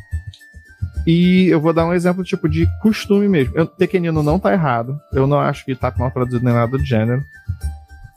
[1.07, 3.57] E eu vou dar um exemplo tipo de costume mesmo.
[3.57, 4.99] Eu, pequenino não tá errado.
[5.13, 7.23] Eu não acho que tá mal traduzido nem nada do gênero.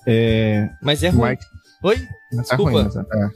[0.07, 1.21] É, mas é ruim.
[1.21, 1.39] Mas,
[1.83, 2.07] Oi?
[2.33, 2.71] Mas Desculpa.
[2.71, 3.29] É ruim, mas, é.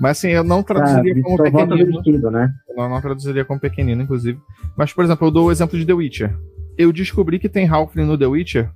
[0.00, 1.92] mas assim, eu não traduziria ah, como pequenino.
[1.92, 2.52] Vestido, né?
[2.68, 4.40] Eu não traduziria como pequenino, inclusive.
[4.76, 6.36] Mas, por exemplo, eu dou o exemplo de The Witcher.
[6.76, 8.70] Eu descobri que tem Halfling no The Witcher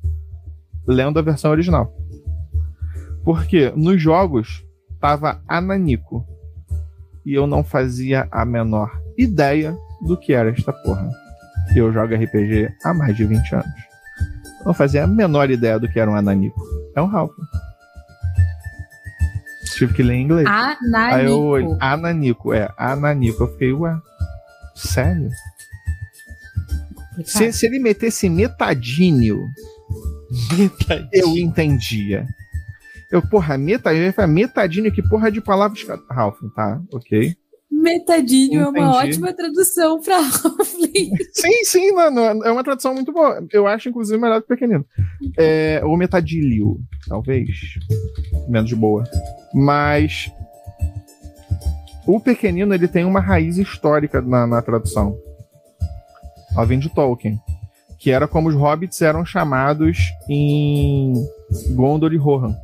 [0.87, 1.92] lendo a versão original.
[3.24, 4.64] Porque nos jogos
[5.00, 6.26] tava Ananico.
[7.24, 11.08] E eu não fazia a menor ideia do que era esta porra.
[11.74, 13.66] Eu jogo RPG há mais de 20 anos.
[14.60, 16.60] Eu não fazia a menor ideia do que era um Ananico.
[16.94, 17.32] É um Ralph.
[19.74, 20.46] Tive que ler em inglês.
[20.46, 21.14] Ananico.
[21.14, 23.44] Aí eu, Ananico, é, Ananico.
[23.44, 23.96] Eu fiquei, ué,
[24.74, 25.30] sério?
[27.24, 29.48] Se, se, ele metesse metadinho,
[30.56, 32.26] metadinho, eu entendia.
[33.14, 35.87] Eu, porra, metadinho, metadinho, que porra de palavras.
[36.11, 36.83] Ralph, tá?
[36.92, 37.33] Ok.
[37.70, 38.79] Metadinho Entendi.
[38.79, 41.12] é uma ótima tradução pra Halfling.
[41.33, 42.42] sim, sim, mano.
[42.42, 43.46] É uma tradução muito boa.
[43.53, 44.85] Eu acho, inclusive, melhor do que pequenino.
[45.38, 47.48] É, ou metadilho, talvez.
[48.48, 49.05] Menos de boa.
[49.55, 50.29] Mas.
[52.05, 55.16] O pequenino ele tem uma raiz histórica na, na tradução.
[56.53, 57.40] Ela vem de Tolkien.
[57.96, 59.98] Que era como os hobbits eram chamados
[60.29, 61.14] em
[61.77, 62.57] Gondor e Rohan.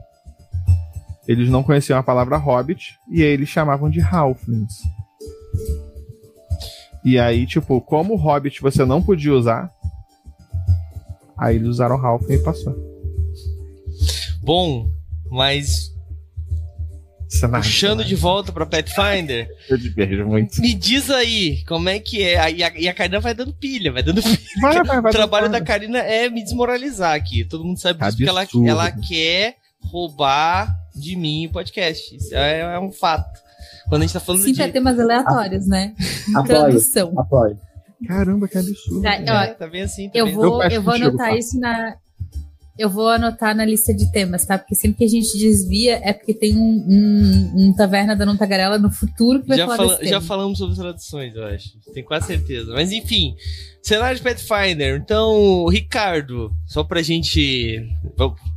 [1.31, 4.83] Eles não conheciam a palavra hobbit e aí eles chamavam de halflings.
[7.05, 9.73] E aí, tipo, como Hobbit você não podia usar,
[11.39, 12.75] aí eles usaram Ralph e passou.
[14.43, 14.91] Bom,
[15.31, 15.95] mas
[17.29, 19.49] Cenário, Puxando de volta pra Pathfinder.
[19.69, 20.61] Eu muito.
[20.61, 22.51] Me diz aí, como é que é?
[22.51, 24.37] E a, e a Karina vai dando pilha, vai dando pilha.
[24.61, 27.45] Vai, vai, vai, o trabalho da Karina é me desmoralizar aqui.
[27.45, 32.15] Todo mundo sabe disso, porque ela, ela quer roubar de mim o podcast.
[32.15, 33.41] Isso é, é um fato.
[33.89, 34.63] Quando a gente tá falando Sim, de...
[34.63, 35.95] é temas aleatórios, né?
[36.35, 37.19] Apoio, Tradução.
[37.19, 37.59] Apoio.
[38.07, 39.03] Caramba, que absurdo.
[39.03, 40.09] Tá, ó, é, tá bem assim.
[40.09, 41.97] Tá eu, bem vou, eu vou anotar isso na,
[42.81, 44.57] eu vou anotar na lista de temas, tá?
[44.57, 48.39] Porque sempre que a gente desvia é porque tem um, um, um Taverna da Não
[48.39, 51.69] Tagarela no futuro que vai já falar fala, Já falamos sobre traduções, eu acho.
[51.93, 52.73] Tenho quase certeza.
[52.73, 53.35] Mas enfim,
[53.83, 54.97] cenário de Pathfinder.
[54.97, 57.87] Então, Ricardo, só pra gente.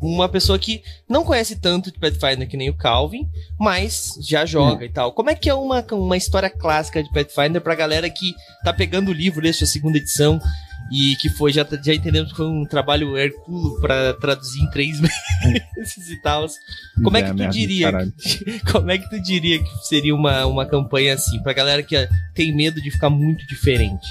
[0.02, 3.28] Uma pessoa que não conhece tanto de Pathfinder que nem o Calvin,
[3.60, 4.88] mas já joga é.
[4.88, 5.12] e tal.
[5.12, 8.34] Como é que é uma, uma história clássica de Pathfinder pra galera que
[8.64, 10.40] tá pegando o livro, lê sua segunda edição
[10.92, 15.00] e que foi, já, já entendemos que foi um trabalho hercúleo para traduzir em três
[15.02, 16.46] meses e tal.
[17.04, 17.92] Como é, é que tu diria?
[18.72, 21.96] como é que tu diria que seria uma, uma campanha assim, pra galera que
[22.36, 24.08] tem medo de ficar muito diferente?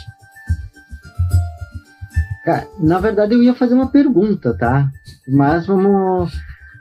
[2.45, 4.91] Cara, na verdade eu ia fazer uma pergunta, tá?
[5.29, 6.33] Mas vamos.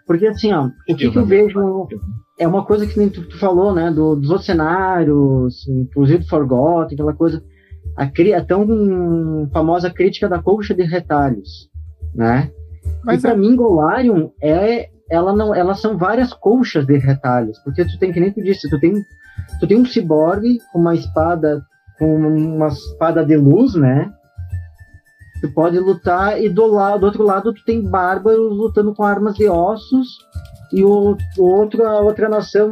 [0.07, 1.87] Porque assim, ó, o que, que eu vejo
[2.39, 3.91] é uma coisa que nem tu, tu falou, né?
[3.91, 7.43] Do, dos outros cenários, inclusive Forgotten, aquela coisa
[7.97, 11.69] a, a tão famosa crítica da colcha de retalhos,
[12.13, 12.51] né?
[13.03, 13.37] Mas e para é...
[13.37, 18.19] mim, Golarion é, ela não, elas são várias colchas de retalhos, porque tu tem que
[18.19, 18.93] nem tu disse, tu tem,
[19.59, 21.61] tu tem um ciborgue com uma espada,
[21.99, 24.11] com uma espada de luz, né?
[25.41, 29.35] Tu pode lutar e do lado, do outro lado tu tem bárbaros lutando com armas
[29.35, 30.07] de ossos
[30.71, 32.71] e o, o outro, a outra nação,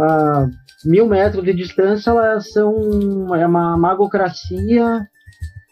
[0.00, 0.48] a
[0.84, 5.06] mil metros de distância, elas são é uma magocracia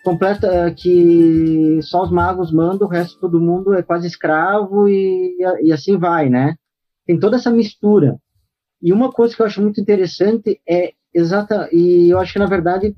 [0.05, 5.73] completa que só os magos mandam, o resto todo mundo é quase escravo e, e
[5.73, 6.57] assim vai, né?
[7.07, 8.17] Tem toda essa mistura.
[8.83, 12.47] E uma coisa que eu acho muito interessante é exata e eu acho que na
[12.47, 12.95] verdade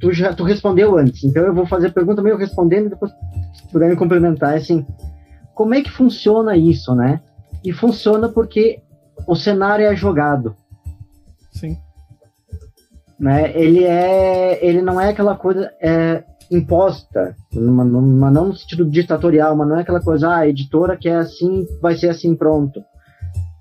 [0.00, 3.12] tu já tu respondeu antes, então eu vou fazer a pergunta meio respondendo e depois
[3.70, 4.86] puder me complementar, assim,
[5.54, 7.20] como é que funciona isso, né?
[7.62, 8.80] E funciona porque
[9.26, 10.56] o cenário é jogado.
[11.54, 11.76] Sim.
[13.18, 13.56] Né?
[13.56, 17.84] Ele é, ele não é aquela coisa é, imposta, numa,
[18.30, 21.66] não no sentido ditatorial, mas não é aquela coisa, ah, a editora que é assim,
[21.80, 22.82] vai ser assim pronto.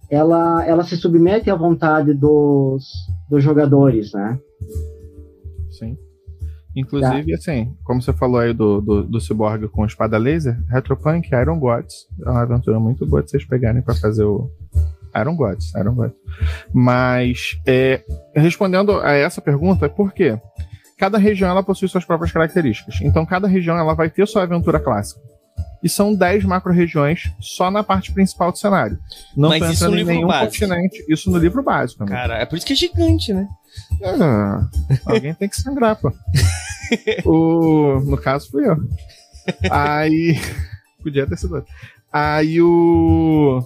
[0.10, 2.86] Ela, ela se submete à vontade dos,
[3.30, 4.38] dos jogadores, né?
[5.72, 5.98] Sim.
[6.76, 7.38] Inclusive, tá.
[7.38, 12.08] assim, como você falou aí do, do, do Cyborg com espada laser, Retropunk Iron Gods
[12.26, 14.50] é uma aventura muito boa de vocês pegarem para fazer o,
[15.16, 16.16] Iron Gods, Iron Gods.
[16.74, 18.04] Mas, é,
[18.36, 20.40] respondendo a essa pergunta, é por quê?
[20.98, 23.02] Cada região ela possui suas próprias características.
[23.02, 25.22] Então, cada região ela vai ter sua aventura clássica.
[25.84, 28.98] E são 10 macro-regiões só na parte principal do cenário.
[29.36, 30.52] Não Mas isso no livro nenhum básico.
[30.52, 31.06] continente.
[31.10, 32.06] Isso no livro básico.
[32.06, 32.12] Né?
[32.12, 33.46] Cara, é por isso que é gigante, né?
[34.02, 36.14] É, alguém tem que sangrar, pô.
[37.26, 38.78] o, no caso, fui eu.
[39.70, 40.40] Aí.
[41.04, 41.66] Podia ter sido.
[42.12, 43.62] Aí o.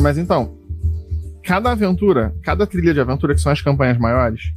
[0.00, 0.56] Mas então,
[1.44, 4.52] cada aventura, cada trilha de aventura, que são as campanhas maiores,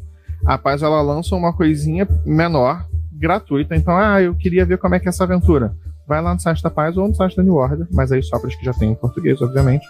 [0.45, 3.75] a Paz ela lança uma coisinha menor, gratuita.
[3.75, 5.73] Então, ah, eu queria ver como é que é essa aventura.
[6.07, 8.37] Vai lá no site da Paz ou no site da New Order, mas aí só
[8.37, 9.85] para os que já tem em português, obviamente.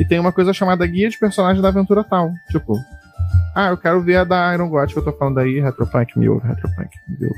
[0.00, 2.30] E tem uma coisa chamada Guia de Personagens da Aventura Tal.
[2.50, 2.74] Tipo,
[3.54, 6.38] ah, eu quero ver a da Iron God que eu tô falando aí, Retropunk Mil,
[6.38, 7.32] Retropunk Mil.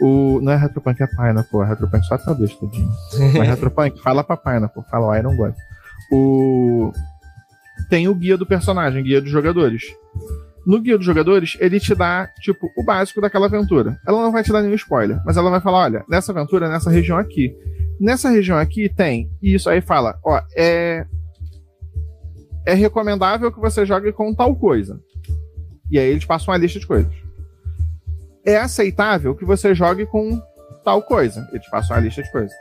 [0.00, 1.06] O, não é Retropunk, é
[1.50, 1.62] pô.
[1.62, 2.90] É Retropunk só traduz, tadinho.
[3.38, 4.82] Mas Retropunk, fala pra pô.
[4.90, 5.54] Fala o Iron God
[6.14, 6.92] o
[7.88, 9.82] tem o guia do personagem, guia dos jogadores.
[10.66, 13.98] No guia dos jogadores, ele te dá, tipo, o básico daquela aventura.
[14.06, 16.90] Ela não vai te dar nenhum spoiler, mas ela vai falar: olha, nessa aventura, nessa
[16.90, 17.54] região aqui.
[18.00, 19.68] Nessa região aqui tem isso.
[19.68, 21.06] Aí fala: ó, é.
[22.66, 24.98] É recomendável que você jogue com tal coisa.
[25.90, 27.12] E aí eles passam uma lista de coisas.
[28.42, 30.40] É aceitável que você jogue com
[30.82, 31.46] tal coisa.
[31.52, 32.54] Eles passam uma lista de coisas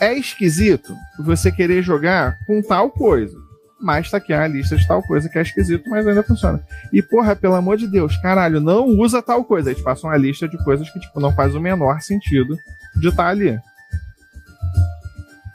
[0.00, 3.36] é esquisito você querer jogar com tal coisa.
[3.80, 6.60] Mas tá aqui a lista de tal coisa que é esquisito, mas ainda funciona.
[6.92, 9.70] E, porra, pelo amor de Deus, caralho, não usa tal coisa.
[9.70, 12.56] Eles passam uma lista de coisas que, tipo, não faz o menor sentido
[12.96, 13.56] de estar tá ali.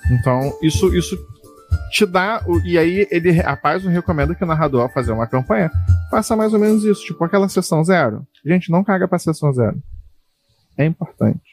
[0.10, 1.18] Então, isso, isso
[1.92, 2.42] te dá.
[2.64, 5.70] E aí, ele, a Paz recomenda que o narrador, ao fazer uma campanha,
[6.10, 7.04] faça mais ou menos isso.
[7.04, 8.26] Tipo, aquela sessão zero.
[8.46, 9.82] Gente, não caga pra sessão zero.
[10.78, 11.53] É importante.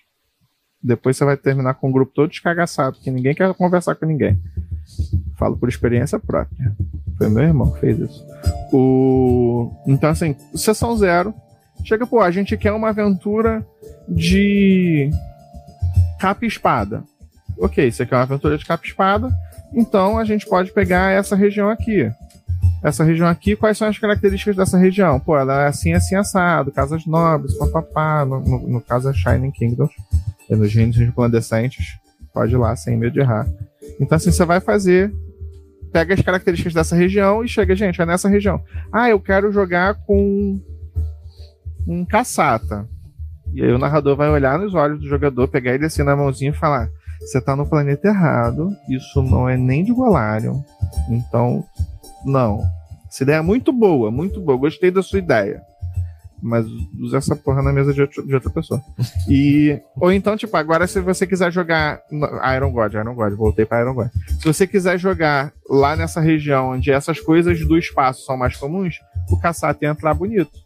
[0.83, 4.39] Depois você vai terminar com um grupo todo descagaçado, que ninguém quer conversar com ninguém.
[5.37, 6.75] Falo por experiência própria.
[7.19, 8.27] Foi meu irmão que fez isso.
[8.73, 9.71] O...
[9.87, 11.35] Então, assim, sessão zero.
[11.85, 13.67] Chega, pô, a gente quer uma aventura
[14.09, 15.11] de
[16.19, 17.05] capa e espada.
[17.59, 19.31] Ok, você quer uma aventura de capa e espada,
[19.73, 22.11] então a gente pode pegar essa região aqui.
[22.83, 25.21] Essa região aqui, quais são as características dessa região?
[25.21, 29.51] Pô, ela é assim, assim, assado, casas nobres, papapá, no, no, no caso é Shining
[29.51, 29.93] Kingdoms,
[30.51, 31.87] é nos reinos resplandecentes,
[32.35, 33.47] pode ir lá sem medo de errar.
[34.01, 35.13] Então assim, você vai fazer
[35.93, 38.63] pega as características dessa região e chega, gente, é nessa região.
[38.93, 40.61] Ah, eu quero jogar com
[41.87, 42.89] um caçata.
[43.53, 46.51] E aí o narrador vai olhar nos olhos do jogador, pegar ele assim na mãozinha
[46.51, 46.89] e falar:
[47.21, 50.63] Você tá no planeta errado, isso não é nem de Golarion.
[51.11, 51.65] Então,
[52.25, 52.61] não.
[53.09, 54.57] Essa ideia é muito boa, muito boa.
[54.57, 55.61] Gostei da sua ideia.
[56.43, 56.67] Mas
[56.99, 58.81] usa essa porra na mesa de, outro, de outra pessoa.
[59.29, 59.79] E.
[59.97, 62.01] Ou então, tipo, agora se você quiser jogar.
[62.57, 64.09] Iron God, Iron God, voltei pra Iron God.
[64.39, 68.97] Se você quiser jogar lá nessa região onde essas coisas do espaço são mais comuns,
[69.31, 70.59] o caçata ia entrar bonito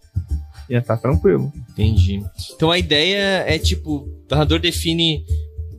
[0.68, 1.52] ia estar tranquilo.
[1.70, 2.22] Entendi.
[2.54, 5.24] Então a ideia é tipo, o narrador define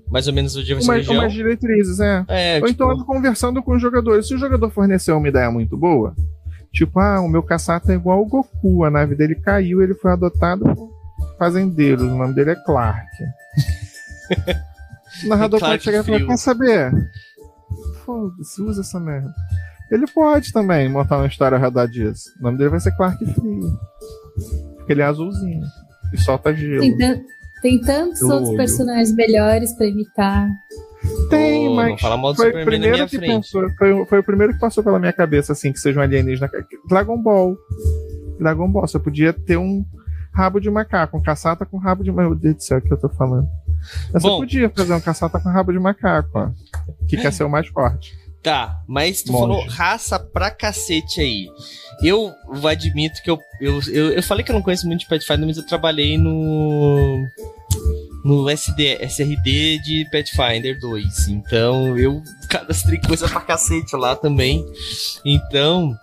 [0.09, 2.23] mais ou menos o dia uma, umas diretrizes, é.
[2.27, 3.01] é ou então tipo...
[3.01, 4.27] então conversando com os jogadores.
[4.27, 6.15] Se o jogador forneceu uma ideia muito boa,
[6.76, 10.11] tipo, ah, o meu caçata é igual o Goku, a nave dele caiu, ele foi
[10.11, 10.89] adotado por
[11.39, 13.07] fazendeiros, o nome dele é Clark.
[15.26, 16.91] o narrador pode chegar e falar, quer saber?
[18.05, 19.34] Foda-se, usa essa merda.
[19.89, 22.30] Ele pode também montar uma história ao redor disso.
[22.39, 23.80] O nome dele vai ser Clark Frio
[24.86, 25.63] porque ele é azulzinho.
[26.13, 26.80] E solta gelo.
[26.80, 27.26] Tem,
[27.61, 28.57] tem tantos outros olho.
[28.57, 30.47] personagens melhores pra imitar.
[31.30, 32.01] Tem, oh, mas
[32.36, 35.72] foi o primeiro que pensou, foi, foi, o primeiro que passou pela minha cabeça, assim,
[35.72, 36.49] que seja um alienígena.
[36.88, 37.58] Dragon Ball.
[38.39, 38.88] Dragon Ball.
[38.88, 39.86] Você podia ter um
[40.34, 42.30] rabo de macaco, um caçata com rabo de macaco.
[42.30, 43.47] Meu Deus do céu, o que eu tô falando?
[44.12, 46.49] Você Bom, podia fazer um caçata com rabo de macaco, ó.
[47.08, 48.14] Que quer ser o mais forte.
[48.45, 49.41] Tá, mas tu Monge.
[49.41, 51.49] falou raça pra cacete aí.
[52.03, 52.32] Eu
[52.70, 55.58] admito que eu, eu, eu, eu, falei que eu não conheço muito de Pathfinder, mas
[55.58, 57.24] eu trabalhei no.
[58.26, 61.28] No SD, SRD de Pathfinder 2.
[61.28, 64.65] Então eu cadastrei coisa pra cacete lá também.
[65.23, 65.95] Então,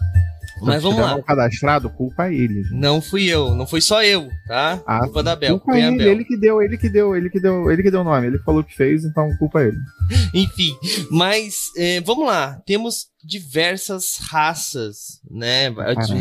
[0.62, 1.20] mas vamos lá.
[1.22, 2.62] cadastrado, culpa ele.
[2.62, 2.74] Gente.
[2.74, 4.80] Não fui eu, não foi só eu, tá?
[4.86, 5.58] Ah, culpa da Bel.
[5.58, 6.08] Culpa ele, Bel.
[6.08, 8.38] ele que deu, ele que deu, ele que deu, ele que deu o nome, ele
[8.38, 9.76] falou que fez, então culpa ele.
[10.32, 10.72] Enfim,
[11.10, 15.68] mas é, vamos lá, temos diversas raças, né?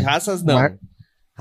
[0.03, 0.55] Raças não.
[0.55, 0.73] Mar...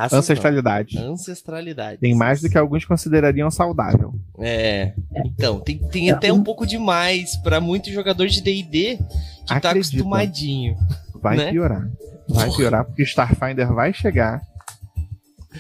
[0.01, 0.99] Raças ancestralidade.
[0.99, 2.01] Ancestralidade.
[2.01, 4.15] Tem mais do que alguns considerariam saudável.
[4.39, 4.95] É.
[5.27, 9.61] Então, tem, tem até um pouco demais para muitos jogadores de D&D que tá Acredita.
[9.61, 10.77] tá acostumadinho.
[11.21, 11.51] Vai né?
[11.51, 11.87] piorar.
[12.27, 14.41] Vai piorar porque Starfinder vai chegar.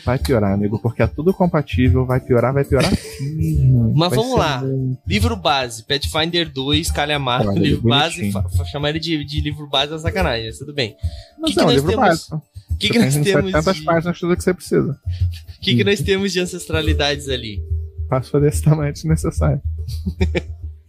[0.04, 2.06] Vai piorar, amigo, porque é tudo compatível.
[2.06, 3.92] Vai piorar, vai piorar sim.
[3.94, 4.62] Mas vai vamos lá.
[5.06, 7.44] Livro base, Pathfinder 2, Calhamar.
[7.52, 8.32] livro base,
[8.70, 10.96] chamar ele de, de, livro base é sacanagem, mas tudo bem.
[11.38, 12.08] Mas que não, que livro temos...
[12.08, 12.42] base.
[12.80, 13.52] Que, que nós temos?
[13.52, 13.84] Tantas de...
[13.84, 14.92] páginas, tudo que você precisa.
[14.92, 17.62] O que, que nós temos de ancestralidades ali?
[18.08, 19.60] Passo desse tamanho necessário.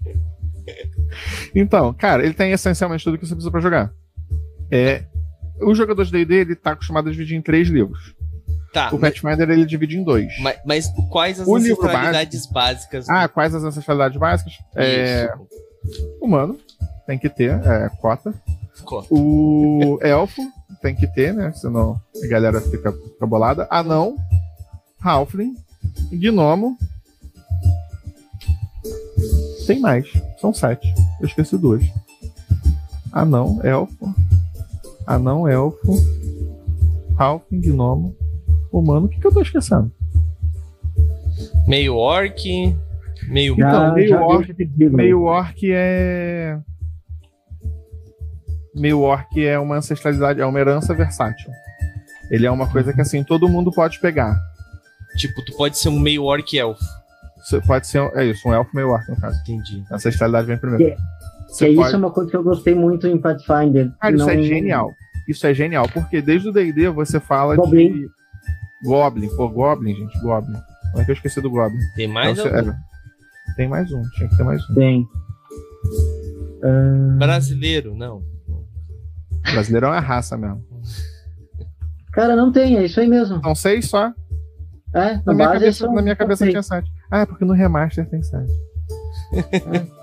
[1.53, 3.93] então, cara, ele tem essencialmente tudo que você precisa para jogar.
[4.71, 5.03] É
[5.61, 8.15] o jogador de D&D, ele tá acostumado a dividir em três livros.
[8.73, 9.19] Tá, o mas...
[9.19, 10.31] Pathfinder ele divide em dois.
[10.39, 13.09] Mas, mas quais as o ancestralidades básicas?
[13.09, 14.53] Ah, quais as ancestralidades básicas?
[14.75, 15.31] É...
[16.21, 16.57] Humano,
[17.05, 18.33] tem que ter, é, cota.
[18.85, 19.07] cota.
[19.11, 20.41] O elfo,
[20.81, 21.51] tem que ter, né?
[21.53, 23.67] Senão a galera fica, fica bolada.
[23.69, 24.15] Anão,
[25.01, 25.55] Halfling,
[26.11, 26.77] Gnomo.
[29.67, 30.93] Tem mais, são sete.
[31.19, 31.83] Eu esqueci dois.
[33.11, 34.13] Anão, elfo,
[35.05, 35.93] anão, elfo,
[37.17, 38.15] halfling, gnomo,
[38.71, 39.05] humano.
[39.05, 39.91] O que, que eu tô esquecendo?
[41.67, 42.43] Meio orc,
[43.27, 43.53] meio...
[43.53, 46.59] Então, meio, orc, meio orc é...
[48.73, 51.51] Meio orc é uma ancestralidade, é uma herança versátil.
[52.29, 54.37] Ele é uma coisa que, assim, todo mundo pode pegar.
[55.17, 56.83] Tipo, tu pode ser um meio orc elfo.
[57.37, 59.37] Você pode ser, é isso, um elfo meio orc, no caso.
[59.41, 59.83] Entendi.
[59.91, 60.83] A ancestralidade vem primeiro.
[60.83, 61.03] Yeah.
[61.47, 61.87] Você que pode...
[61.87, 63.91] isso é uma coisa que eu gostei muito em Pathfinder.
[63.99, 64.25] Cara, não...
[64.25, 64.91] isso é genial.
[65.27, 67.91] Isso é genial, porque desde o D&D você fala Goblin.
[67.91, 68.09] de...
[68.83, 69.27] Goblin.
[69.35, 70.57] Pô, Goblin, gente, Goblin.
[70.91, 71.79] Como é que eu esqueci do Goblin?
[71.95, 72.75] Tem mais então, é...
[73.55, 74.73] Tem mais um, tinha que ter mais um.
[74.73, 75.07] Tem.
[76.63, 77.17] Uh...
[77.17, 78.30] Brasileiro, não.
[79.41, 80.63] Brasileiro é uma raça mesmo.
[82.13, 83.41] Cara, não tem, é isso aí mesmo.
[83.41, 84.11] São seis só?
[84.93, 86.91] É, na, na minha cabeça, na minha cabeça tinha sete.
[87.09, 88.51] Ah, é porque no remaster tem sete.
[89.33, 90.01] É.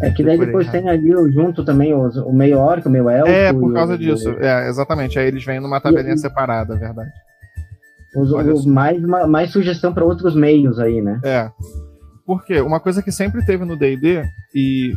[0.00, 3.30] É que daí depois tem ali junto também os, o meio orc, o meio elfo.
[3.30, 4.30] É, por causa o, disso.
[4.30, 4.42] O...
[4.42, 5.18] É, exatamente.
[5.18, 7.10] Aí eles vêm numa tabelinha e, separada, é verdade.
[8.16, 11.20] Os, os mais, mais sugestão para outros meios aí, né?
[11.22, 11.50] É.
[12.26, 14.24] Porque uma coisa que sempre teve no D&D,
[14.54, 14.94] e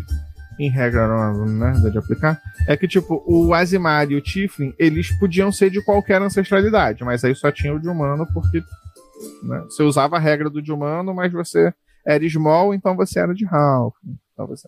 [0.60, 5.52] em regra né, de aplicar, é que, tipo, o Azimar e o Tiflin, eles podiam
[5.52, 8.62] ser de qualquer ancestralidade, mas aí só tinha o de humano porque
[9.44, 9.60] Né?
[9.66, 11.74] Você usava a regra do de humano, mas você
[12.06, 13.96] era small, então você era de half.
[14.34, 14.68] Então você...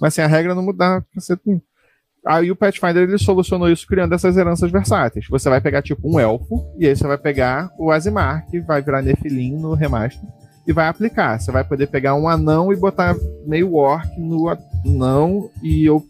[0.00, 1.04] Mas assim, a regra não mudava.
[1.14, 1.60] Você tem...
[2.24, 5.26] Aí o Pathfinder ele solucionou isso criando essas heranças versáteis.
[5.28, 8.82] Você vai pegar tipo um elfo, e aí você vai pegar o Azimar, que vai
[8.82, 10.28] virar Nephilim no remaster,
[10.66, 11.38] e vai aplicar.
[11.38, 16.06] Você vai poder pegar um anão e botar meio orc no anão, e eu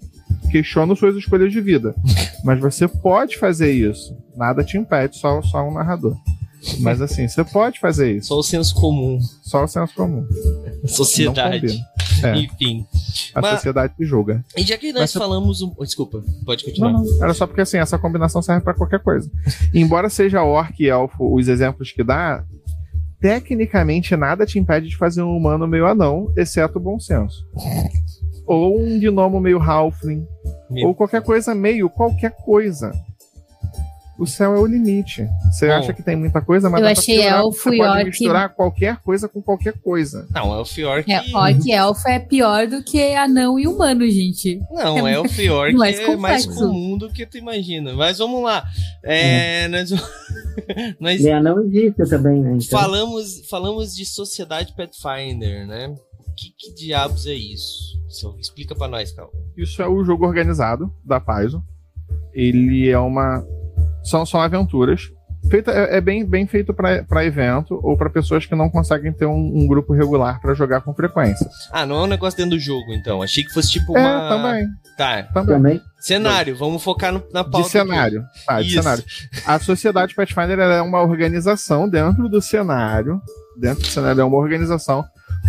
[0.51, 1.95] questiono suas escolhas de vida.
[2.45, 4.17] Mas você pode fazer isso.
[4.37, 6.17] Nada te impede, só, só um narrador.
[6.81, 8.29] Mas assim, você pode fazer isso.
[8.29, 9.21] Só o senso comum.
[9.43, 10.27] Só o senso comum.
[10.87, 11.79] Sociedade.
[12.25, 12.37] É.
[12.37, 12.87] Enfim.
[13.35, 13.57] A Mas...
[13.57, 14.45] sociedade que julga.
[14.57, 15.63] E já que nós Mas falamos.
[15.63, 15.75] Um...
[15.81, 16.93] Desculpa, pode continuar.
[16.93, 17.23] Não, não.
[17.23, 19.31] Era só porque assim, essa combinação serve para qualquer coisa.
[19.73, 22.45] Embora seja orc e elfo os exemplos que dá,
[23.21, 27.47] tecnicamente nada te impede de fazer um humano meio anão, exceto o bom senso.
[28.47, 30.27] ou um gnomo meio halfling.
[30.85, 32.93] Ou qualquer coisa meio qualquer coisa
[34.19, 35.29] o céu é o limite.
[35.53, 38.05] Você Bom, acha que tem muita coisa, mas eu achei piorar, elfo você e pode
[38.05, 40.27] misturar qualquer coisa com qualquer coisa.
[40.31, 41.13] Não, elfo e orc...
[41.13, 44.61] É, orc e elfo é pior do que anão e humano, gente.
[44.71, 47.93] Não, é elfo e orc mais é mais comum do que tu imagina.
[47.95, 48.65] Mas vamos lá.
[49.05, 49.69] É, é.
[49.69, 49.91] Nós...
[50.99, 51.21] nós...
[51.21, 52.57] E anão existe também, né?
[52.57, 52.79] Então.
[52.79, 55.95] Falamos, falamos de sociedade Pathfinder, né?
[56.37, 57.97] Que, que diabos é isso?
[58.39, 59.31] Explica para nós, Cal.
[59.57, 61.63] Isso é o jogo organizado da Paizo.
[62.33, 63.45] Ele é uma
[64.07, 65.11] são, são aventuras.
[65.51, 69.27] Feita, é, é bem, bem feito para evento ou para pessoas que não conseguem ter
[69.27, 71.49] um, um grupo regular para jogar com frequência.
[71.71, 73.23] Ah, não é um negócio dentro do jogo, então.
[73.23, 74.29] Achei que fosse tipo é, uma.
[74.29, 74.67] Também.
[74.97, 75.23] Tá.
[75.23, 75.81] Também.
[76.01, 77.63] Cenário, vamos focar no, na pauta.
[77.63, 78.25] De cenário.
[78.45, 79.05] Tá, de cenário.
[79.47, 83.21] A Sociedade Pathfinder é uma organização dentro do cenário.
[83.57, 85.05] Dentro do cenário é uma organização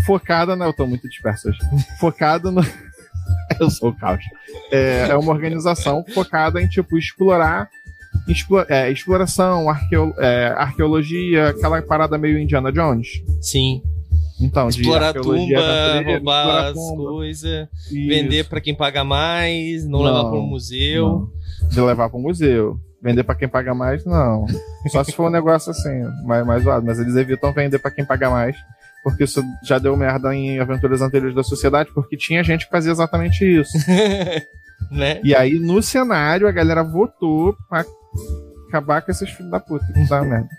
[0.06, 0.66] focada na.
[0.66, 1.60] Eu tô muito disperso hoje.
[2.00, 2.62] Focada no.
[3.60, 4.24] Eu sou o caos.
[4.72, 7.68] É, é uma organização focada em, tipo, explorar
[8.70, 13.22] é, exploração, arqueo, é, arqueologia, aquela parada meio Indiana Jones.
[13.42, 13.82] Sim.
[14.40, 20.30] Então, explorar de tumba, roubar as coisas, vender para quem paga mais, não, não levar
[20.30, 21.08] para um museu.
[21.08, 21.70] Não.
[21.70, 22.80] De levar para um museu.
[23.02, 24.46] Vender para quem paga mais, não.
[24.90, 26.86] Só se for um negócio assim, mais, mais zoado.
[26.86, 28.56] Mas eles evitam vender para quem paga mais,
[29.04, 32.92] porque isso já deu merda em aventuras anteriores da sociedade, porque tinha gente que fazia
[32.92, 33.72] exatamente isso.
[34.92, 35.20] né?
[35.24, 37.86] E aí, no cenário, a galera votou pra
[38.68, 40.50] acabar com esses filhos da puta, que dá merda.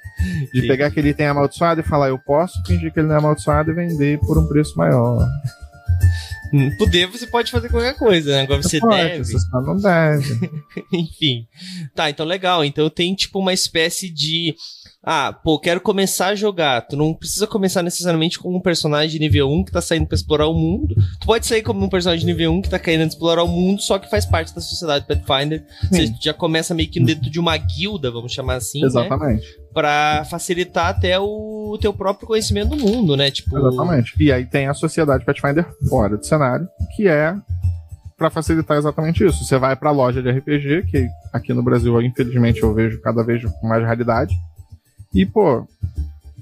[0.52, 3.70] De pegar aquele item amaldiçoado e falar, eu posso fingir que ele não é amaldiçoado
[3.70, 5.26] e vender por um preço maior.
[6.52, 8.42] Hum, poder você pode fazer qualquer coisa, né?
[8.42, 9.24] Agora você, você deve.
[9.24, 10.50] Você só não deve.
[10.92, 11.46] Enfim.
[11.94, 12.64] Tá, então legal.
[12.64, 14.54] Então tem tipo uma espécie de
[15.04, 16.82] ah, pô, quero começar a jogar.
[16.82, 20.16] Tu não precisa começar necessariamente com um personagem de nível 1 que tá saindo pra
[20.16, 20.94] explorar o mundo.
[21.20, 23.80] Tu pode sair como um personagem de nível 1 que tá querendo explorar o mundo,
[23.80, 25.64] só que faz parte da sociedade Pathfinder.
[25.92, 26.06] Sim.
[26.08, 28.80] Você já começa meio que dentro de uma guilda, vamos chamar assim.
[28.80, 28.86] Né?
[28.88, 29.46] Exatamente.
[29.46, 29.64] Né?
[29.72, 33.30] Pra facilitar até o teu próprio conhecimento do mundo, né?
[33.30, 33.56] Tipo...
[33.56, 34.14] Exatamente.
[34.18, 37.34] E aí tem a sociedade Pathfinder fora do cenário, que é
[38.16, 39.44] para facilitar exatamente isso.
[39.44, 43.22] Você vai para a loja de RPG, que aqui no Brasil, infelizmente, eu vejo cada
[43.22, 44.34] vez com mais raridade.
[45.14, 45.66] E, pô,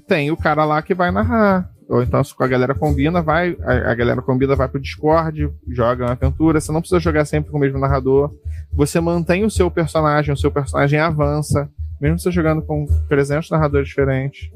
[0.07, 1.69] tem o cara lá que vai narrar.
[1.89, 3.55] Ou então, se a galera combina, vai.
[3.61, 6.59] A, a, galera combina, vai pro Discord, joga uma aventura.
[6.59, 8.31] Você não precisa jogar sempre com o mesmo narrador.
[8.73, 11.69] Você mantém o seu personagem, o seu personagem avança.
[11.99, 14.51] Mesmo você jogando com 300 narradores diferentes.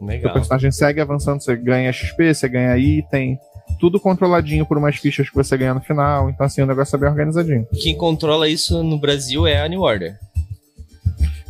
[0.00, 0.30] Legal.
[0.30, 3.38] O personagem segue avançando, você ganha XP, você ganha item.
[3.80, 6.28] Tudo controladinho por umas fichas que você ganha no final.
[6.28, 7.66] Então, assim, o negócio é bem organizadinho.
[7.72, 10.18] Quem controla isso no Brasil é a New Order.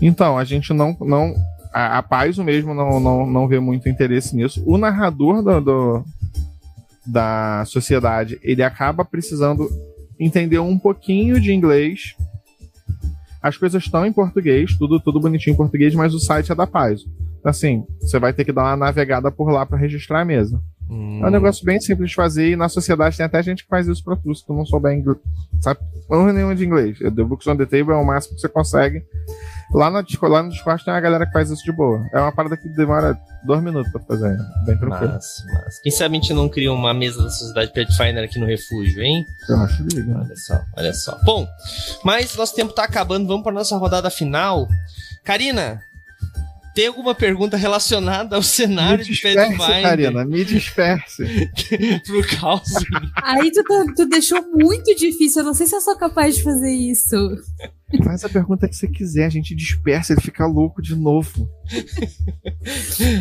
[0.00, 1.34] Então, a gente não, não
[1.74, 4.62] a, a Paizo mesmo não, não, não vê muito interesse nisso.
[4.64, 6.04] O narrador do, do,
[7.04, 9.68] da sociedade, ele acaba precisando
[10.18, 12.14] entender um pouquinho de inglês.
[13.42, 16.66] As coisas estão em português, tudo, tudo bonitinho em português, mas o site é da
[16.66, 17.06] Paizo.
[17.44, 20.62] Assim, você vai ter que dar uma navegada por lá para registrar a mesa.
[20.88, 21.20] Hum.
[21.22, 23.88] É um negócio bem simples de fazer e na sociedade tem até gente que faz
[23.88, 25.18] isso pra tu, se tu não souber inglês.
[25.60, 25.80] Sabe?
[26.06, 26.98] Porra nenhuma de inglês.
[26.98, 29.02] The Books on the Table é o máximo que você consegue.
[29.72, 32.06] Lá no, lá no Discord tem uma galera que faz isso de boa.
[32.12, 34.36] É uma parada que demora dois minutos pra fazer.
[34.66, 35.12] Bem tranquilo.
[35.14, 35.80] Mas, mas.
[35.80, 39.26] Quem sabe a gente não cria uma mesa da Sociedade Pathfinder aqui no refúgio, hein?
[39.48, 40.18] Eu acho liga.
[40.18, 41.18] Olha só, olha só.
[41.24, 41.48] Bom,
[42.04, 43.26] mas nosso tempo tá acabando.
[43.26, 44.68] Vamos pra nossa rodada final.
[45.24, 45.80] Karina,
[46.74, 49.82] tem alguma pergunta relacionada ao cenário de Pathfinder?
[49.82, 51.48] Karina, me disperse.
[52.04, 52.68] Pro caos.
[53.22, 53.62] Aí tu,
[53.94, 55.42] tu, deixou muito difícil.
[55.42, 57.16] Eu não sei se eu sou capaz de fazer isso.
[58.02, 61.48] Faz a pergunta que você quiser, a gente dispersa, ele fica louco de novo.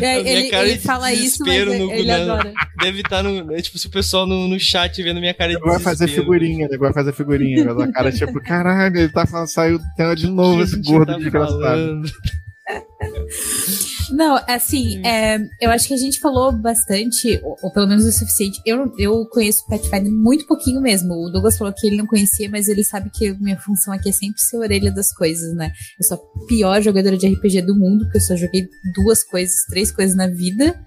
[0.02, 2.52] É, ele, ele fala isso, mas no, ele adora.
[2.80, 3.54] Deve estar tá no.
[3.54, 6.66] É, tipo, se o pessoal no, no chat vendo minha cara de Vai fazer figurinha,
[6.68, 6.76] né?
[6.76, 7.70] Vai fazer figurinha.
[7.70, 12.02] a cara, tipo, caralho, ele tá falando, saiu tema de novo esse gordo tá desgraçado.
[14.10, 15.06] Não, assim, hum.
[15.06, 18.60] é, eu acho que a gente falou bastante, ou, ou, pelo menos o suficiente.
[18.64, 21.14] Eu, eu conheço o Pathfinder muito pouquinho mesmo.
[21.14, 24.12] O Douglas falou que ele não conhecia, mas ele sabe que minha função aqui é
[24.12, 25.72] sempre ser orelha das coisas, né?
[25.98, 29.64] Eu sou a pior jogadora de RPG do mundo, porque eu só joguei duas coisas,
[29.68, 30.80] três coisas na vida.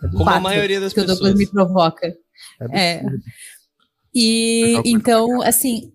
[0.00, 1.18] Como quatro, a maioria das que pessoas.
[1.18, 2.14] Que o Douglas me provoca.
[2.72, 2.96] É.
[2.96, 3.04] é.
[4.14, 5.92] E então, assim,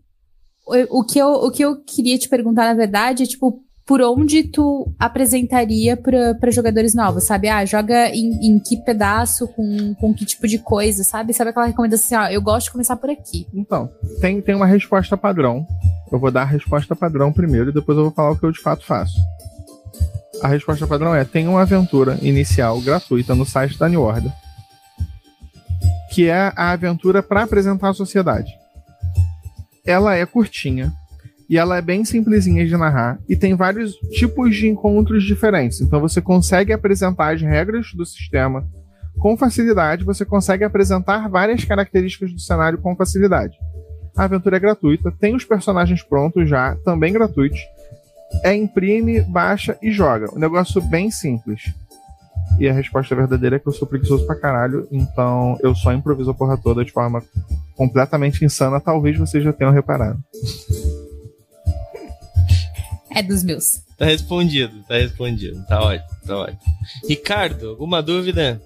[0.66, 4.02] o, o, que eu, o que eu queria te perguntar, na verdade, é tipo, por
[4.02, 7.48] onde tu apresentaria para jogadores novos, sabe?
[7.48, 11.34] Ah, joga em, em, que pedaço, com, com que tipo de coisa, sabe?
[11.34, 13.48] Sabe aquela recomendação assim, ó, eu gosto de começar por aqui.
[13.54, 15.66] Então, tem, tem uma resposta padrão.
[16.12, 18.52] Eu vou dar a resposta padrão primeiro e depois eu vou falar o que eu
[18.52, 19.18] de fato faço.
[20.44, 24.32] A resposta padrão é: tem uma aventura inicial gratuita no site da New Order,
[26.12, 28.52] que é a aventura para apresentar a sociedade.
[29.86, 30.92] Ela é curtinha,
[31.50, 35.82] e ela é bem simplesinha de narrar e tem vários tipos de encontros diferentes.
[35.82, 38.68] Então você consegue apresentar as regras do sistema
[39.18, 43.58] com facilidade, você consegue apresentar várias características do cenário com facilidade.
[44.16, 47.60] A aventura é gratuita, tem os personagens prontos já, também gratuitos.
[48.44, 50.30] É imprime, baixa e joga.
[50.36, 51.62] Um negócio bem simples.
[52.60, 56.32] E a resposta verdadeira é que eu sou preguiçoso pra caralho, então eu só improviso
[56.32, 57.22] a porra toda de forma
[57.76, 60.20] completamente insana, talvez vocês já tenham reparado.
[63.18, 63.82] É dos meus.
[63.98, 65.66] Tá respondido, tá respondido.
[65.66, 66.60] Tá ótimo, tá ótimo.
[67.10, 68.62] Ricardo, alguma dúvida?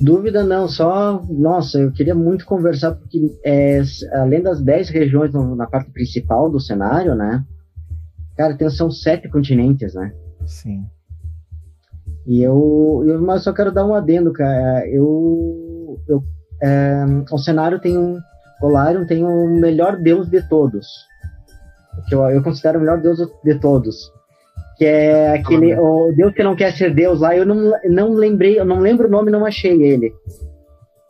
[0.00, 3.80] Dúvida não, só, nossa, eu queria muito conversar, porque é,
[4.14, 7.44] além das 10 regiões no, na parte principal do cenário, né?
[8.36, 10.12] Cara, tem, são sete continentes, né?
[10.44, 10.84] Sim.
[12.26, 14.84] E eu, eu mas só quero dar um adendo, cara.
[14.88, 16.24] Eu, eu
[16.60, 18.18] é, o cenário tem um,
[18.60, 20.86] Golarion tem o melhor deus de todos,
[22.08, 24.12] que eu, eu considero o melhor deus de todos.
[24.76, 25.72] Que é aquele.
[25.72, 28.80] Ah, o Deus que não quer ser Deus lá, eu não, não lembrei, eu não
[28.80, 30.12] lembro o nome, não achei ele.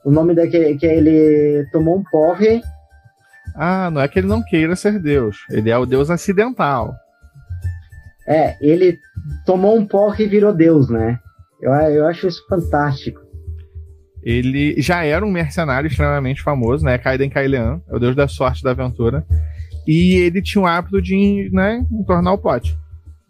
[0.05, 2.63] O nome daquele que ele tomou um porre.
[3.57, 5.39] Ah, não é que ele não queira ser Deus.
[5.51, 6.93] Ele é o Deus acidental.
[8.27, 8.99] É, ele
[9.47, 11.19] tomou um porre e virou Deus, né?
[11.61, 13.21] Eu, eu acho isso fantástico.
[14.23, 16.97] Ele já era um mercenário extremamente famoso, né?
[16.97, 19.25] Kaiden Kailean, é o deus da sorte da aventura.
[19.87, 22.77] E ele tinha o hábito de né, entornar o pote.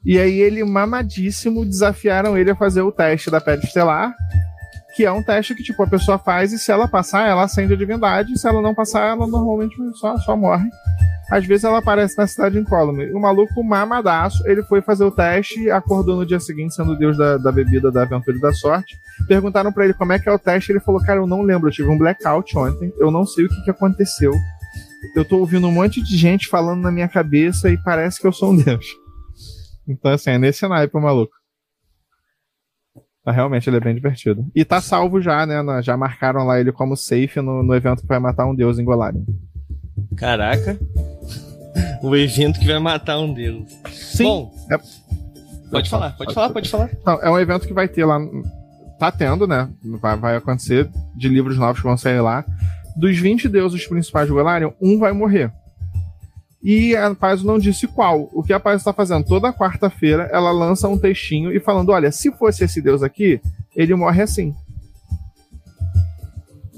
[0.05, 4.15] E aí ele, mamadíssimo, desafiaram ele a fazer o teste da pedra estelar,
[4.95, 7.73] que é um teste que, tipo, a pessoa faz e se ela passar, ela acende
[7.73, 10.69] a divindade, e se ela não passar, ela normalmente só, só morre.
[11.31, 13.11] Às vezes ela aparece na cidade incólume.
[13.13, 17.17] O maluco mamadaço, ele foi fazer o teste, acordou no dia seguinte sendo o deus
[17.17, 19.01] da, da bebida, da aventura e da sorte.
[19.27, 21.69] Perguntaram para ele como é que é o teste, ele falou, cara, eu não lembro,
[21.69, 24.33] eu tive um blackout ontem, eu não sei o que, que aconteceu
[25.15, 28.33] eu tô ouvindo um monte de gente falando na minha cabeça e parece que eu
[28.33, 28.87] sou um deus.
[29.87, 31.35] Então, assim, é nesse naipe maluco.
[33.25, 34.47] Mas realmente ele é bem divertido.
[34.55, 35.57] E tá salvo já, né?
[35.83, 38.85] Já marcaram lá ele como safe no, no evento que vai matar um deus em
[38.85, 39.25] Golarion.
[40.17, 40.79] Caraca.
[42.03, 43.67] o evento que vai matar um deus.
[43.91, 44.25] Sim.
[44.25, 44.79] Bom, é...
[45.71, 46.91] pode falar, pode falar, pode falar.
[47.05, 48.19] Não, é um evento que vai ter lá.
[48.99, 49.71] Tá tendo, né?
[50.01, 52.45] Vai, vai acontecer de livros novos que vão sair lá
[52.97, 55.53] dos 20 deuses principais do Golarion, um vai morrer.
[56.63, 58.31] E a Paz não disse qual.
[58.33, 59.27] O que a Paz está fazendo?
[59.27, 63.39] Toda quarta-feira ela lança um textinho e falando: olha, se fosse esse deus aqui,
[63.77, 64.55] ele morre assim.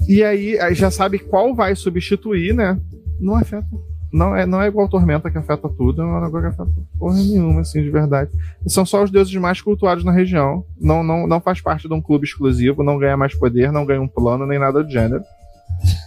[0.08, 2.78] E aí, já sabe qual vai substituir, né?
[3.20, 3.66] Não afeta.
[4.12, 6.80] Não é, não é igual Tormenta que afeta tudo, não é um negócio que afeta
[6.98, 8.30] porra nenhuma, assim, de verdade.
[8.66, 10.64] São só os deuses mais cultuados na região.
[10.80, 14.00] Não, não, não faz parte de um clube exclusivo, não ganha mais poder, não ganha
[14.00, 15.22] um plano, nem nada do gênero.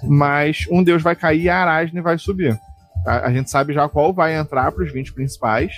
[0.04, 2.60] Mas um deus vai cair e a Arasne vai subir.
[3.06, 5.74] A, a gente sabe já qual vai entrar para os 20 principais,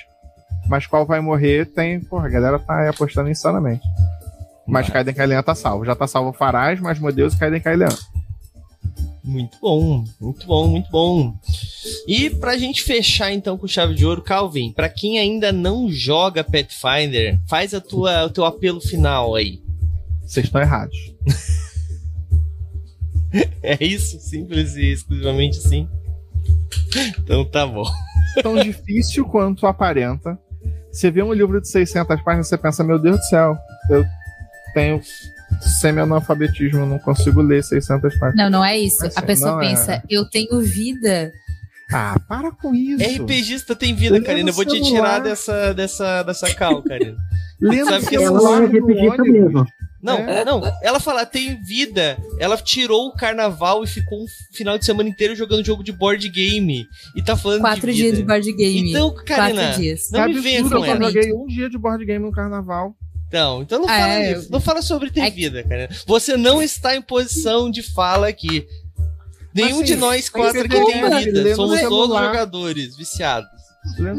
[0.68, 2.00] mas qual vai morrer tem.
[2.00, 3.84] Porra, a galera tá apostando insanamente.
[4.68, 5.86] Mas Kaiden Kailean tá salvo.
[5.86, 7.90] Já tá salvo o Faraz, mas meu Deus, Kaiden Kailean.
[9.24, 11.36] Muito bom, muito bom, muito bom.
[12.08, 16.44] E pra gente fechar então com chave de ouro, Calvin, pra quem ainda não joga
[16.44, 19.62] Pathfinder, faz a tua, o teu apelo final aí.
[20.24, 20.98] Vocês estão errados.
[23.64, 24.20] é isso?
[24.20, 25.88] Simples e exclusivamente assim?
[27.20, 27.84] Então tá bom.
[28.42, 30.38] Tão difícil quanto aparenta.
[30.92, 33.58] Você vê um livro de 600 páginas, você pensa, meu Deus do céu,
[33.90, 34.06] eu
[34.74, 35.02] tenho
[35.80, 38.36] semi-analfabetismo, não consigo ler 600 páginas.
[38.36, 39.06] Não, não é isso.
[39.06, 39.70] Assim, a pessoa é.
[39.70, 40.04] pensa, é...
[40.10, 41.32] eu tenho vida.
[41.92, 43.24] Ah, para com isso.
[43.24, 44.50] RPGista tem vida, Karina.
[44.50, 47.18] Eu vou te tirar dessa, dessa, dessa cal, Karina.
[47.60, 49.66] Lendo Sabe que é RPGista mesmo.
[50.02, 50.44] Não, é.
[50.44, 50.62] não.
[50.82, 52.18] Ela fala, tem vida.
[52.40, 56.28] Ela tirou o carnaval e ficou um final de semana inteiro jogando jogo de board
[56.30, 56.86] game.
[57.16, 58.90] E tá falando Quatro de dias de board game.
[58.90, 60.10] Então, Karina, Quatro dias.
[60.12, 60.88] não me venha com ela.
[61.06, 62.96] Eu joguei um dia de board game no carnaval.
[63.28, 64.52] Então, então não fala, É, isso.
[64.52, 65.88] não fala sobre ter É- vida, cara.
[66.06, 68.66] Você não está em posição de fala aqui.
[69.54, 71.42] Nenhum Assim, de nós quatro que aqui tem vida.
[71.44, 73.50] lendo Somos no todos jogadores, viciados.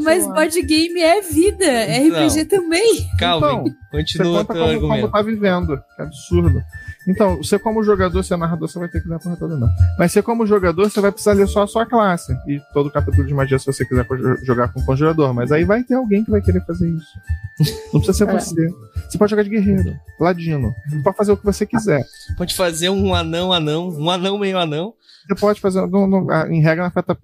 [0.02, 3.08] Mas board game é vida, RPG também.
[3.18, 5.12] Calvin, Então, Você continua conta teu como, como argumento.
[5.12, 5.82] tá vivendo.
[5.96, 6.62] Que absurdo.
[7.08, 9.68] Então, você como jogador, você é narrador, você vai ter que dar porra toda não.
[9.98, 12.32] Mas você como jogador, você vai precisar ler só a sua classe.
[12.48, 14.06] E todo capítulo de magia se você quiser
[14.44, 15.32] jogar com conjurador.
[15.34, 17.72] Mas aí vai ter alguém que vai querer fazer isso.
[17.92, 18.32] Não precisa ser É.
[18.38, 18.68] você.
[19.08, 20.72] Você pode jogar de guerreiro, ladino.
[21.04, 22.04] Pode fazer o que você quiser.
[22.36, 24.94] Pode fazer um anão, anão, um anão meio anão.
[25.26, 25.86] Você pode fazer.
[25.88, 27.16] não- não- ah, em regra, não afeta.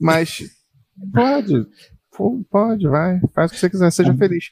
[0.00, 0.42] Mas
[1.12, 1.66] pode.
[2.50, 3.20] Pode, vai.
[3.34, 3.90] Faz o que você quiser.
[3.90, 4.50] Seja feliz.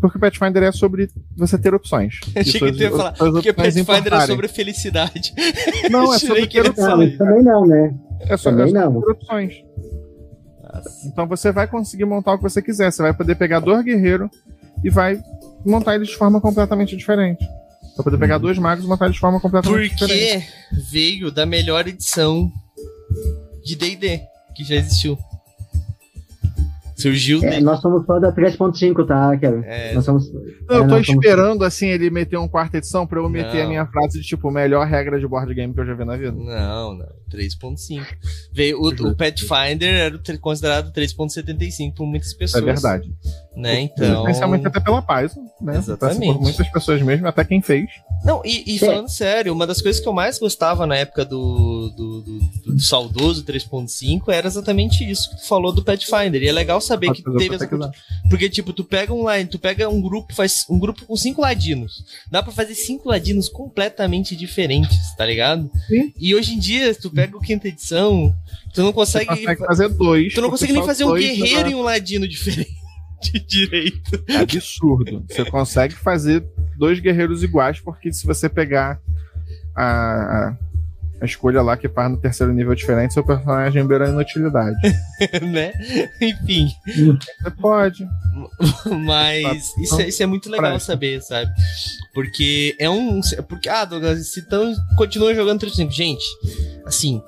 [0.00, 2.18] Porque o Pathfinder é sobre você ter opções.
[2.34, 5.32] Achei E que tu ia falar, Porque opções Pathfinder é sobre felicidade.
[5.90, 7.94] Não, é sobre ter Não, fala isso também não, né?
[8.20, 9.00] É só, é não.
[9.00, 9.54] ter opções.
[10.62, 11.06] Nossa.
[11.06, 12.90] Então você vai conseguir montar o que você quiser.
[12.90, 14.28] Você vai poder pegar dois guerreiros
[14.82, 15.20] e vai
[15.64, 17.44] montar eles de forma completamente diferente.
[17.96, 20.46] Vai poder pegar dois magos e montar eles de forma completamente diferente.
[20.68, 22.50] Porque veio da melhor edição
[23.64, 24.20] de D&D
[24.54, 25.16] que já existiu.
[26.96, 29.62] Surgiu É, nós somos fã da 3.5, tá, Kevin?
[29.66, 30.32] É, Nós somos.
[30.32, 33.58] Eu é, tô nós somos- esperando, assim, ele meter uma quarta edição pra eu meter
[33.58, 33.64] Não.
[33.64, 36.16] a minha frase de tipo, melhor regra de board game que eu já vi na
[36.16, 36.32] vida.
[36.32, 37.06] Não, não.
[37.30, 38.04] 3.5.
[38.52, 42.64] Veio o, o Pathfinder era considerado 3.75 por muitas É pessoas.
[42.64, 43.10] verdade.
[43.56, 43.80] Né?
[43.80, 44.24] Então.
[44.24, 45.76] Principalmente até pela paz, né?
[45.78, 46.32] Exatamente.
[46.34, 47.88] Por muitas pessoas mesmo, até quem fez.
[48.22, 51.88] Não, e, e falando sério, uma das coisas que eu mais gostava na época do,
[51.96, 52.40] do, do-
[52.74, 56.42] do saudoso 3.5 era exatamente isso que tu falou do Pathfinder.
[56.42, 57.66] E é legal saber Pode que teve essa.
[57.66, 57.90] quiser.
[58.28, 61.40] Porque, tipo, tu pega um line, tu pega um grupo, faz um grupo com cinco
[61.40, 62.04] ladinos.
[62.30, 65.70] Dá pra fazer cinco ladinos completamente diferentes, tá ligado?
[65.88, 66.12] Sim.
[66.18, 68.32] E hoje em dia, tu pega o quinta edição,
[68.72, 69.26] tu não Você consegue.
[69.26, 70.34] consegue fazer dois.
[70.34, 72.76] tu não consegue nem fazer um guerreiro dá- e um ladino diferente.
[73.48, 74.22] direito.
[74.28, 75.24] É absurdo.
[75.28, 76.44] Você consegue fazer
[76.78, 79.00] dois guerreiros iguais, porque se você pegar
[79.74, 80.56] a,
[81.20, 84.76] a, escolha lá que faz no terceiro nível diferente, seu personagem beira a inutilidade.
[85.42, 85.72] né?
[86.20, 86.68] Enfim.
[86.86, 88.06] Você pode.
[89.04, 90.92] Mas isso, é- isso é muito legal Presta.
[90.92, 91.50] saber, sabe?
[92.14, 93.20] Porque é um.
[93.48, 95.92] Porque, ah, Douglas, se tão, continua jogando 35.
[95.92, 96.24] Gente,
[96.84, 97.22] assim.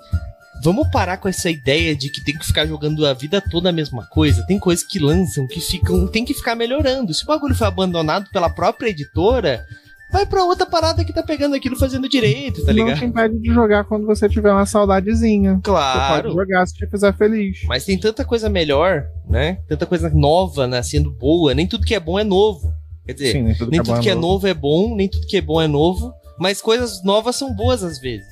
[0.65, 3.73] Vamos parar com essa ideia de que tem que ficar jogando a vida toda a
[3.73, 4.45] mesma coisa.
[4.45, 6.09] Tem coisas que lançam que ficam.
[6.09, 7.15] Tem que ficar melhorando.
[7.15, 9.65] Se o bagulho foi abandonado pela própria editora,
[10.13, 12.99] vai pra outra parada que tá pegando aquilo fazendo direito, tá não ligado?
[12.99, 15.55] te impede de jogar quando você tiver uma saudadezinha.
[15.57, 16.23] Você Claro.
[16.31, 17.61] pode jogar se te fizer feliz.
[17.67, 19.59] Mas tem tanta coisa melhor, né?
[19.69, 21.55] Tanta coisa nova nascendo boa.
[21.55, 22.73] Nem tudo que é bom é novo.
[23.07, 24.27] Quer dizer, Sim, nem tudo nem que é tudo que é novo.
[24.27, 26.13] novo é bom, nem tudo que é bom é novo.
[26.39, 28.27] Mas coisas novas são boas às vezes.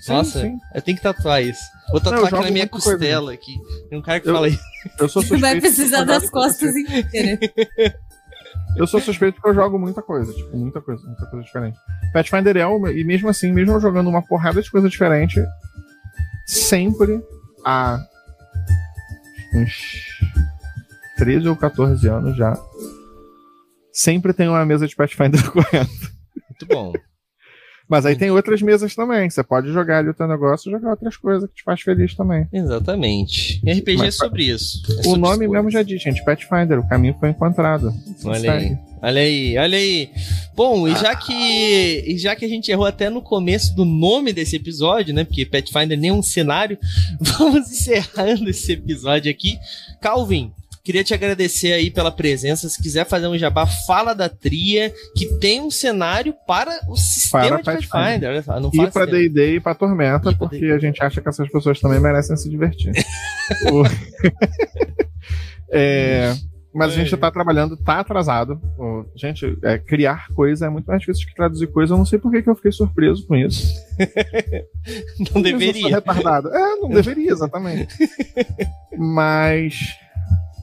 [0.00, 0.56] Sim, Nossa, sim.
[0.74, 1.60] eu tenho que tatuar isso.
[1.90, 2.90] Vou tatuar aqui jogo na minha muita coisa.
[2.92, 3.52] costela aqui.
[3.88, 4.60] Tem um cara que Eu- fala isso.
[5.00, 5.40] Eu sou suspeito.
[5.40, 7.38] Vai precisar das costas inteiras.
[8.76, 11.78] Eu sou suspeito porque eu jogo muita coisa, tipo, muita coisa, muita coisa diferente.
[12.12, 15.44] Pathfinder é uma, e mesmo assim, mesmo jogando uma porrada de coisa diferente,
[16.46, 17.22] sempre
[17.64, 17.98] há
[19.54, 20.18] uns
[21.16, 22.54] 13 ou 14 anos já,
[23.92, 25.90] sempre tem uma mesa de Pathfinder correndo.
[26.50, 26.92] Muito bom.
[27.88, 29.28] Mas aí tem outras mesas também.
[29.28, 32.14] Você pode jogar ali o teu negócio e jogar outras coisas que te faz feliz
[32.14, 32.48] também.
[32.50, 33.60] Exatamente.
[33.64, 34.82] E RPG é Mas- sobre isso.
[34.90, 37.92] É o sobre nome mesmo já diz, gente, Pathfinder, o caminho foi encontrado.
[38.24, 38.48] Olha Segue.
[38.50, 40.10] aí, olha aí, olha aí.
[40.56, 44.32] Bom, e já que e já que a gente errou até no começo do nome
[44.32, 45.24] desse episódio, né?
[45.24, 46.78] Porque Pathfinder nem é um cenário,
[47.20, 49.58] vamos encerrando esse episódio aqui.
[50.00, 50.52] Calvin,
[50.84, 52.68] queria te agradecer aí pela presença.
[52.68, 57.60] Se quiser fazer um jabá, fala da tria, que tem um cenário para o sistema
[57.60, 58.44] Para de Pathfinder.
[58.44, 58.60] Pathfinder.
[58.62, 59.22] Não E fala pra sistema.
[59.28, 60.72] D&D e pra Tormenta, E porque D&D.
[60.72, 62.92] a gente acha que essas pessoas também merecem se divertir.
[65.76, 66.32] É,
[66.72, 68.60] Mas a gente tá trabalhando, tá atrasado.
[69.16, 71.94] Gente, é, criar coisa é muito mais difícil que traduzir coisa.
[71.94, 73.72] Eu não sei por que, que eu fiquei surpreso com isso.
[75.18, 75.88] Não Eu sou deveria.
[75.96, 76.48] retardado.
[76.54, 77.92] É, não deveria, exatamente.
[78.96, 79.80] Mas,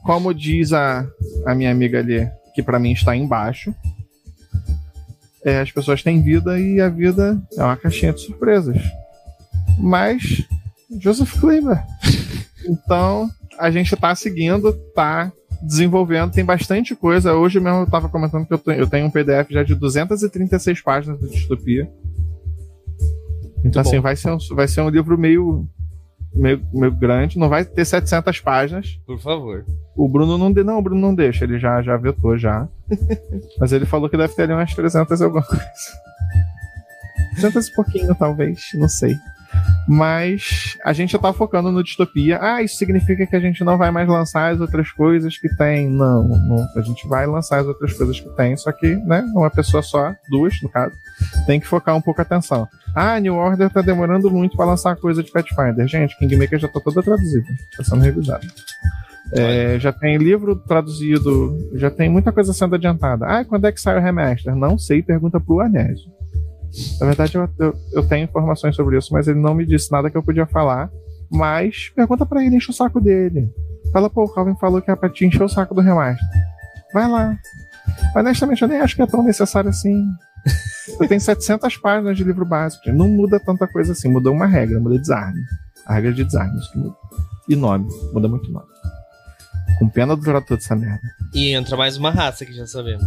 [0.02, 1.06] como diz a,
[1.46, 3.74] a minha amiga ali, que pra mim está embaixo,
[5.44, 8.76] é, as pessoas têm vida e a vida é uma caixinha de surpresas.
[9.78, 10.44] Mas,
[11.00, 11.82] Joseph Kleber.
[12.64, 13.28] Então,
[13.58, 15.32] a gente tá seguindo, tá
[15.62, 17.34] desenvolvendo, tem bastante coisa.
[17.34, 20.80] Hoje mesmo eu tava comentando que eu tenho, eu tenho um PDF já de 236
[20.80, 21.90] páginas do Distopia.
[23.64, 23.88] Então, bom.
[23.88, 25.68] assim, vai ser, um, vai ser um livro meio,
[26.34, 28.98] meio, meio grande, não vai ter 700 páginas.
[29.06, 29.64] Por favor.
[29.96, 32.66] O Bruno não de, não, o Bruno não deixa, ele já já vetou já.
[33.58, 35.64] Mas ele falou que deve ter ali umas 300 e alguma coisa.
[37.34, 39.14] 300 e pouquinho, talvez, não sei.
[39.88, 42.38] Mas a gente já tá focando no distopia.
[42.40, 45.88] Ah, isso significa que a gente não vai mais lançar as outras coisas que tem.
[45.88, 49.50] Não, não, a gente vai lançar as outras coisas que tem, só que, né, uma
[49.50, 50.94] pessoa só, duas no caso,
[51.46, 52.68] tem que focar um pouco a atenção.
[52.94, 55.86] Ah, New Order tá demorando muito para lançar coisa de Pathfinder.
[55.86, 57.46] Gente, Kingmaker já tá toda traduzida,
[57.76, 58.46] tá sendo revisada.
[59.34, 63.26] É, já tem livro traduzido, já tem muita coisa sendo adiantada.
[63.26, 64.54] Ah, quando é que sai o remaster?
[64.54, 66.10] Não sei, pergunta pro Arnésio.
[67.00, 70.10] Na verdade, eu, eu, eu, tenho informações sobre isso, mas ele não me disse nada
[70.10, 70.90] que eu podia falar.
[71.30, 73.50] Mas pergunta para ele, enche o saco dele.
[73.92, 76.26] Fala, pô, o Calvin falou que é pra te encher o saco do remaster.
[76.92, 77.36] Vai lá.
[78.16, 80.04] Honestamente, eu nem acho que é tão necessário assim.
[80.98, 82.90] Eu tenho 700 páginas de livro básico.
[82.90, 84.08] Não muda tanta coisa assim.
[84.08, 85.38] Mudou uma regra, muda design.
[85.86, 86.96] A regra de design, isso que muda.
[87.48, 88.66] E nome, muda muito nome.
[89.78, 91.00] Com pena do toda essa merda.
[91.34, 93.04] E entra mais uma raça que já sabemos.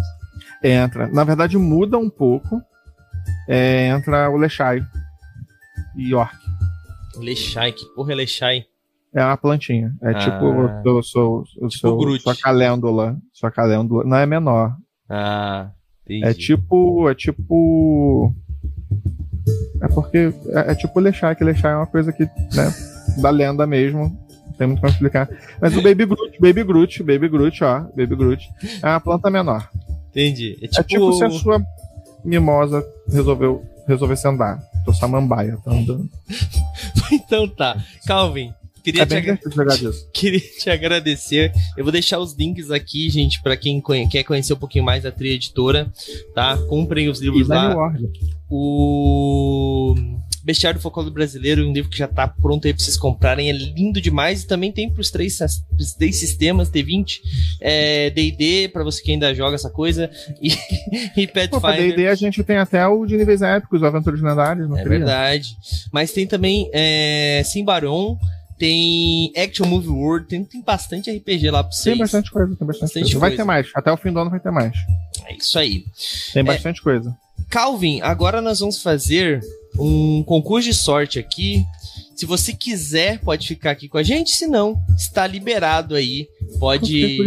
[0.64, 1.08] Entra.
[1.08, 2.62] Na verdade, muda um pouco
[3.48, 4.82] é, entra o Lechai
[5.96, 6.36] e York.
[7.18, 8.66] Lechai, que porra é Lechai?
[9.14, 9.94] É uma plantinha.
[10.02, 13.18] É ah, tipo o seu, o tipo seu, sua calêndula.
[13.32, 14.04] Sua calêndula.
[14.04, 14.76] Não é menor.
[15.10, 15.72] Ah,
[16.06, 16.26] entendi.
[16.26, 17.10] É tipo.
[17.10, 18.36] É tipo.
[19.82, 20.34] É porque.
[20.50, 22.74] É, é tipo Lechai, que Lechai é uma coisa que, né?
[23.22, 24.12] da lenda mesmo.
[24.48, 25.30] Não tem muito pra explicar.
[25.62, 27.80] Mas o Baby Groot, Baby Groot, Baby Groot, ó.
[27.96, 28.50] Baby Groot.
[28.84, 29.70] É uma planta menor.
[30.10, 30.58] Entendi.
[30.62, 31.62] É tipo, é tipo se a sua
[32.26, 34.62] mimosa resolveu resolvesse andar.
[34.84, 36.10] Tô samambaia, tá andando.
[37.12, 37.78] então tá.
[38.06, 38.54] Calvin,
[38.84, 39.40] queria, é te ag...
[40.14, 41.52] queria te agradecer.
[41.78, 44.08] Eu vou deixar os links aqui, gente, para quem conhe...
[44.08, 45.92] quer conhecer um pouquinho mais da Tria Editora,
[46.34, 46.58] tá?
[46.68, 47.76] Comprem os livros lá.
[48.50, 49.96] O
[50.46, 53.50] Bestiário Folclore Brasileiro, um livro que já tá pronto aí pra vocês comprarem.
[53.50, 54.44] É lindo demais.
[54.44, 55.40] E também tem pros três,
[55.76, 57.20] pros três sistemas, T20,
[58.14, 60.08] D&D, é, pra você que ainda joga essa coisa,
[60.40, 60.50] e,
[61.18, 61.96] e Pathfinder.
[61.96, 64.70] D&D a gente tem até o de níveis épicos, o Aventuras Lendárias.
[64.78, 65.58] É verdade.
[65.92, 68.16] Mas tem também é, Simbaron,
[68.60, 71.96] tem Action Movie World, tem, tem bastante RPG lá pra vocês.
[71.96, 73.20] Tem bastante coisa, tem bastante, bastante coisa.
[73.20, 74.78] Vai ter mais, até o fim do ano vai ter mais.
[75.26, 75.86] É isso aí.
[76.34, 77.18] Tem é, bastante coisa.
[77.56, 79.40] Calvin, agora nós vamos fazer
[79.80, 81.64] um concurso de sorte aqui.
[82.14, 84.32] Se você quiser, pode ficar aqui com a gente.
[84.32, 86.28] Se não, está liberado aí.
[86.60, 87.18] Pode.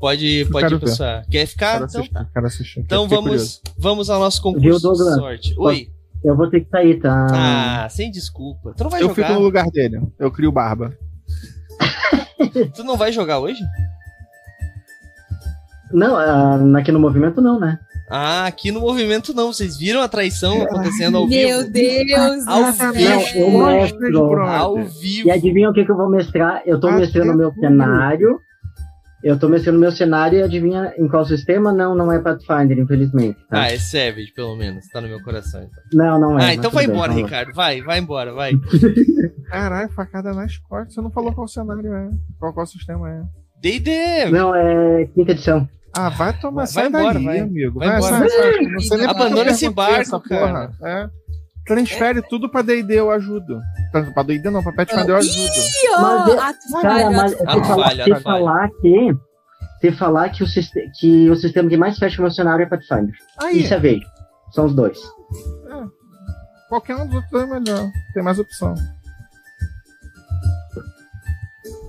[0.00, 1.74] Pode, pode ir pra Quer ficar?
[1.74, 2.80] Quero então, assistir, quero assistir.
[2.80, 5.54] então vamos, vamos ao nosso concurso de sorte.
[5.56, 5.88] Oi.
[6.24, 7.26] Eu vou ter que sair, tá?
[7.30, 8.74] Ah, sem desculpa.
[8.76, 9.22] Tu não vai eu jogar?
[9.22, 10.02] Eu fico no lugar dele.
[10.18, 10.92] Eu crio barba.
[12.74, 13.60] tu não vai jogar hoje?
[15.92, 17.78] Não, uh, aqui no movimento não, né?
[18.10, 19.52] Ah, aqui no movimento não.
[19.52, 21.48] Vocês viram a traição acontecendo ao vivo?
[21.48, 22.46] Meu Deus!
[22.46, 23.38] Ao vivo!
[23.38, 24.40] Eu mestro.
[24.40, 25.28] Ao vivo.
[25.28, 26.62] E adivinha o que, que eu vou mestrar?
[26.64, 28.40] Eu tô ah, mestrando o meu cenário.
[29.22, 31.72] Eu tô mestrando meu cenário e adivinha em qual sistema?
[31.72, 33.36] Não, não é Pathfinder, infelizmente.
[33.50, 33.62] Tá?
[33.62, 34.86] Ah, é Savage, pelo menos.
[34.88, 35.60] Tá no meu coração.
[35.60, 35.82] Então.
[35.92, 36.44] Não, não é.
[36.44, 37.52] Ah, então vai embora, bem, Ricardo.
[37.52, 38.52] Vai, vai embora, vai.
[39.50, 40.94] Caralho, facada nas costas.
[40.94, 42.10] Você não falou qual cenário é.
[42.38, 43.22] Qual, qual sistema é.
[43.60, 44.30] D&D!
[44.30, 45.68] Não, é quinta edição.
[45.96, 47.38] Ah, vai tomar, vai sai embora, daí, vai.
[47.40, 47.78] amigo.
[47.78, 48.28] Vai, vai embora.
[48.28, 48.60] Sai.
[48.60, 50.70] Não sei nem Abandona esse barco, cara.
[50.82, 51.08] É.
[51.66, 52.22] Transfere é.
[52.22, 53.60] tudo pra D&D, eu ajudo.
[53.92, 55.52] Pra D&D não, pra Pathfinder eu ajudo.
[56.00, 59.16] Mas, cara, mas se, falar, se falar que...
[59.80, 60.46] Se falar que o,
[60.98, 63.14] que o sistema que mais fecha o meu cenário é Pathfinder.
[63.38, 63.60] Aí.
[63.60, 64.02] Isso é veio.
[64.50, 64.98] São os dois.
[64.98, 65.84] É.
[66.68, 67.90] Qualquer um dos outros é melhor.
[68.14, 68.74] Tem mais opção.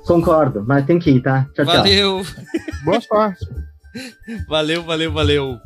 [0.06, 1.48] Concordo, mas tem que ir, tá?
[1.54, 2.24] Tchau, Valeu.
[2.24, 2.44] tchau.
[2.84, 3.46] Boa sorte.
[4.48, 5.58] Valeu, valeu, valeu.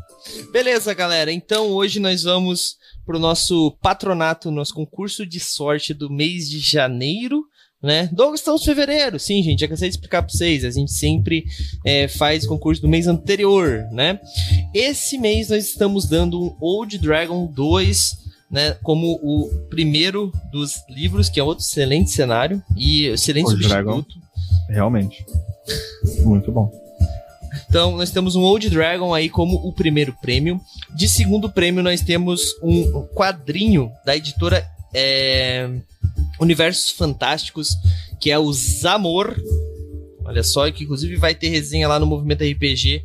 [0.51, 1.31] Beleza, galera.
[1.31, 7.45] Então hoje nós vamos pro nosso patronato, nosso concurso de sorte do mês de janeiro.
[7.81, 8.09] Né?
[8.13, 9.19] Douglas, estamos em fevereiro.
[9.19, 10.63] Sim, gente, já cansei de explicar para vocês.
[10.63, 11.43] A gente sempre
[11.85, 14.21] é, faz concurso do mês anterior, né?
[14.73, 18.17] Esse mês nós estamos dando um Old Dragon 2,
[18.49, 18.77] né?
[18.81, 23.83] Como o primeiro dos livros, que é outro excelente cenário e excelente Old substituto.
[23.83, 24.05] Dragon.
[24.69, 25.25] Realmente.
[26.23, 26.82] Muito bom.
[27.69, 30.59] Então, nós temos um Old Dragon aí como o primeiro prêmio.
[30.95, 35.69] De segundo prêmio, nós temos um quadrinho da editora é,
[36.39, 37.69] Universos Fantásticos,
[38.19, 39.35] que é o Zamor.
[40.25, 43.03] Olha só, que inclusive vai ter resenha lá no Movimento RPG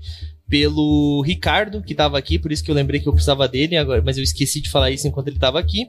[0.49, 4.03] pelo Ricardo, que estava aqui, por isso que eu lembrei que eu precisava dele agora,
[4.03, 5.87] mas eu esqueci de falar isso enquanto ele estava aqui.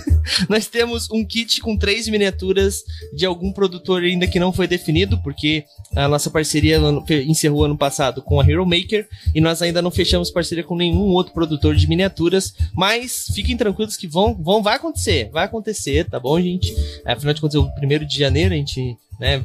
[0.48, 2.82] Nós temos um kit com três miniaturas
[3.14, 5.64] de algum produtor ainda que não foi definido, porque
[5.96, 6.78] a nossa parceria
[7.26, 11.08] encerrou ano passado com a Hero Maker e nós ainda não fechamos parceria com nenhum
[11.08, 16.20] outro produtor de miniaturas, mas fiquem tranquilos que vão, vão vai acontecer, vai acontecer, tá
[16.20, 16.74] bom, gente?
[17.04, 19.44] Afinal de contas, é o primeiro de janeiro, a gente, né,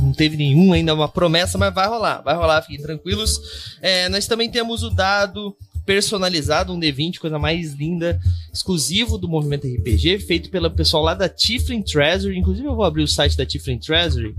[0.00, 3.76] não teve nenhum ainda, uma promessa, mas vai rolar, vai rolar, fiquem tranquilos.
[3.80, 8.18] É, nós também temos o dado personalizado, um D20, coisa mais linda,
[8.52, 12.38] exclusivo do movimento RPG, feito pelo pessoal lá da Tiflin Treasury.
[12.38, 14.34] Inclusive, eu vou abrir o site da Tiflin Treasury,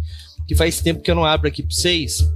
[0.48, 2.28] que faz tempo que eu não abro aqui para vocês.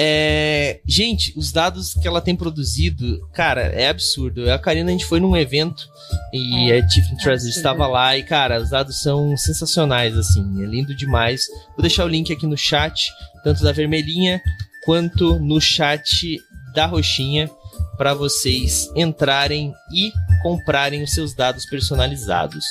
[0.00, 4.42] É, gente, os dados que ela tem produzido, cara, é absurdo.
[4.42, 5.88] Eu, a Karina, a gente foi num evento
[6.32, 10.62] e é, a Tiffany é Treasure estava lá e, cara, os dados são sensacionais, assim,
[10.62, 11.46] é lindo demais.
[11.70, 14.40] Vou deixar o link aqui no chat, tanto da vermelhinha
[14.84, 16.38] quanto no chat
[16.72, 17.50] da roxinha,
[17.96, 20.12] para vocês entrarem e
[20.44, 22.64] comprarem os seus dados personalizados.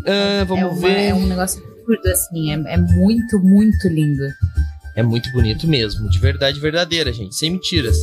[0.00, 1.08] Uh, vamos é uma, ver.
[1.08, 4.22] É um negócio absurdo, assim, é, é muito, muito lindo.
[4.94, 7.96] É muito bonito mesmo, de verdade verdadeira, gente, sem mentiras.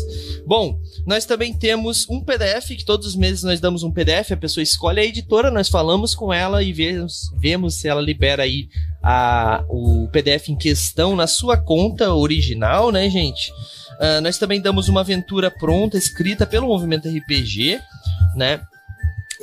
[0.45, 4.37] Bom, nós também temos um PDF, que todos os meses nós damos um PDF, a
[4.37, 8.67] pessoa escolhe a editora, nós falamos com ela e vemos, vemos se ela libera aí
[9.03, 13.51] a, o PDF em questão na sua conta original, né, gente?
[13.99, 17.79] Uh, nós também damos uma aventura pronta, escrita pelo Movimento RPG,
[18.35, 18.61] né?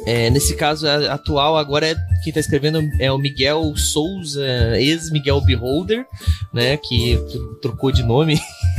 [0.04, 4.44] É, nesse caso atual, agora é, quem está escrevendo é o Miguel Souza,
[4.78, 6.06] ex-Miguel Beholder,
[6.52, 6.76] né?
[6.76, 7.18] Que
[7.62, 8.38] trocou de nome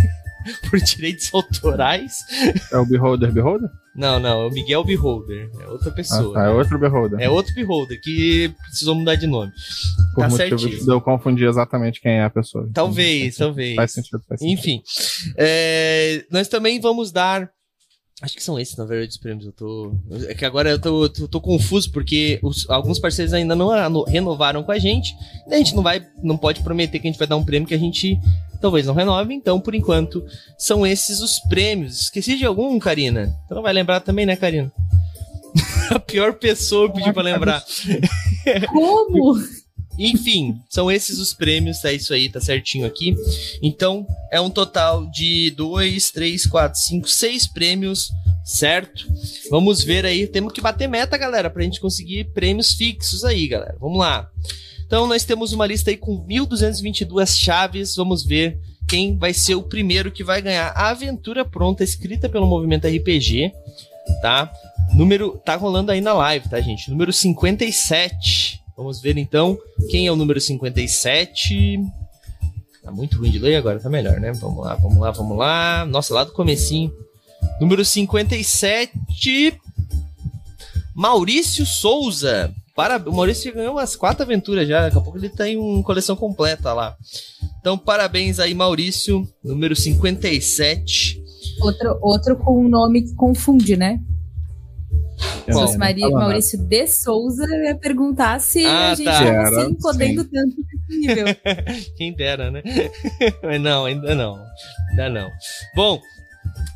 [0.70, 2.24] por direitos autorais.
[2.72, 3.70] É o Beholder Beholder?
[3.98, 5.50] Não, não, é o Miguel Beholder.
[5.60, 6.38] É outra pessoa.
[6.38, 7.20] Ah, tá, é outro Beholder.
[7.20, 9.52] É outro Beholder que precisou mudar de nome.
[10.14, 10.92] Por tá certinho.
[10.92, 12.70] Eu confundi exatamente quem é a pessoa.
[12.72, 13.76] Talvez, talvez.
[13.76, 14.60] Faz sentido, faz sentido.
[14.60, 14.84] Enfim.
[15.36, 17.50] É, nós também vamos dar
[18.20, 19.46] Acho que são esses, na verdade, os prêmios.
[19.46, 19.96] Eu tô.
[20.28, 24.64] É que agora eu tô, tô, tô confuso, porque os, alguns parceiros ainda não renovaram
[24.64, 25.16] com a gente.
[25.48, 26.04] E a gente não vai.
[26.24, 28.20] Não pode prometer que a gente vai dar um prêmio que a gente
[28.60, 29.36] talvez não renove.
[29.36, 30.26] Então, por enquanto,
[30.58, 32.02] são esses os prêmios.
[32.02, 33.38] Esqueci de algum, Karina?
[33.46, 34.72] Então não vai lembrar também, né, Karina?
[35.92, 37.64] a pior pessoa pediu pra lembrar.
[38.72, 39.38] Como?
[39.98, 43.16] Enfim, são esses os prêmios, é isso aí, tá certinho aqui.
[43.62, 48.12] Então, é um total de 2, 3, 4, 5, 6 prêmios,
[48.46, 49.08] certo?
[49.50, 53.76] Vamos ver aí, temos que bater meta, galera, pra gente conseguir prêmios fixos aí, galera.
[53.80, 54.30] Vamos lá.
[54.86, 59.64] Então, nós temos uma lista aí com 1.222 chaves, vamos ver quem vai ser o
[59.64, 63.52] primeiro que vai ganhar a aventura pronta escrita pelo Movimento RPG,
[64.22, 64.50] tá?
[64.94, 66.90] Número tá rolando aí na live, tá, gente?
[66.90, 68.37] Número 57.
[68.78, 69.58] Vamos ver então
[69.90, 71.80] quem é o número 57.
[72.84, 74.32] Tá muito ruim de ler agora, tá melhor, né?
[74.34, 75.86] Vamos lá, vamos lá, vamos lá.
[75.86, 76.94] Nossa, lá do comecinho.
[77.60, 79.60] Número 57.
[80.94, 82.54] Maurício Souza.
[82.76, 82.98] Para...
[82.98, 84.84] O Maurício ganhou umas quatro aventuras já.
[84.84, 86.96] Daqui a pouco ele tem uma coleção completa lá.
[87.60, 89.28] Então, parabéns aí, Maurício.
[89.44, 91.20] Número 57.
[91.62, 94.00] Outro, outro com um nome que confunde, né?
[95.18, 99.24] Se fosse Maria, Maurício de Souza, eu ia perguntar se ah, a gente tá.
[99.24, 100.30] estava assim, podendo sim.
[100.30, 101.26] tanto nesse nível.
[101.98, 102.62] Quem dera, né?
[103.42, 104.38] Mas não, ainda não.
[104.92, 105.32] Ainda não.
[105.76, 106.00] Bom,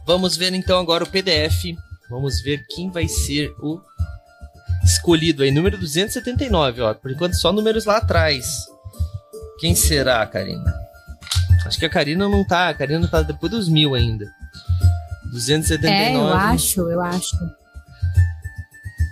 [0.05, 1.75] vamos ver então agora o PDF.
[2.09, 3.79] Vamos ver quem vai ser o
[4.83, 5.51] escolhido aí.
[5.51, 6.93] Número 279, ó.
[6.93, 8.65] Por enquanto só números lá atrás.
[9.59, 10.73] Quem será, Karina?
[11.65, 12.67] Acho que a Karina não tá.
[12.67, 14.25] A Karina tá depois dos mil ainda.
[15.31, 15.87] 279.
[15.87, 17.60] É, eu acho, eu acho.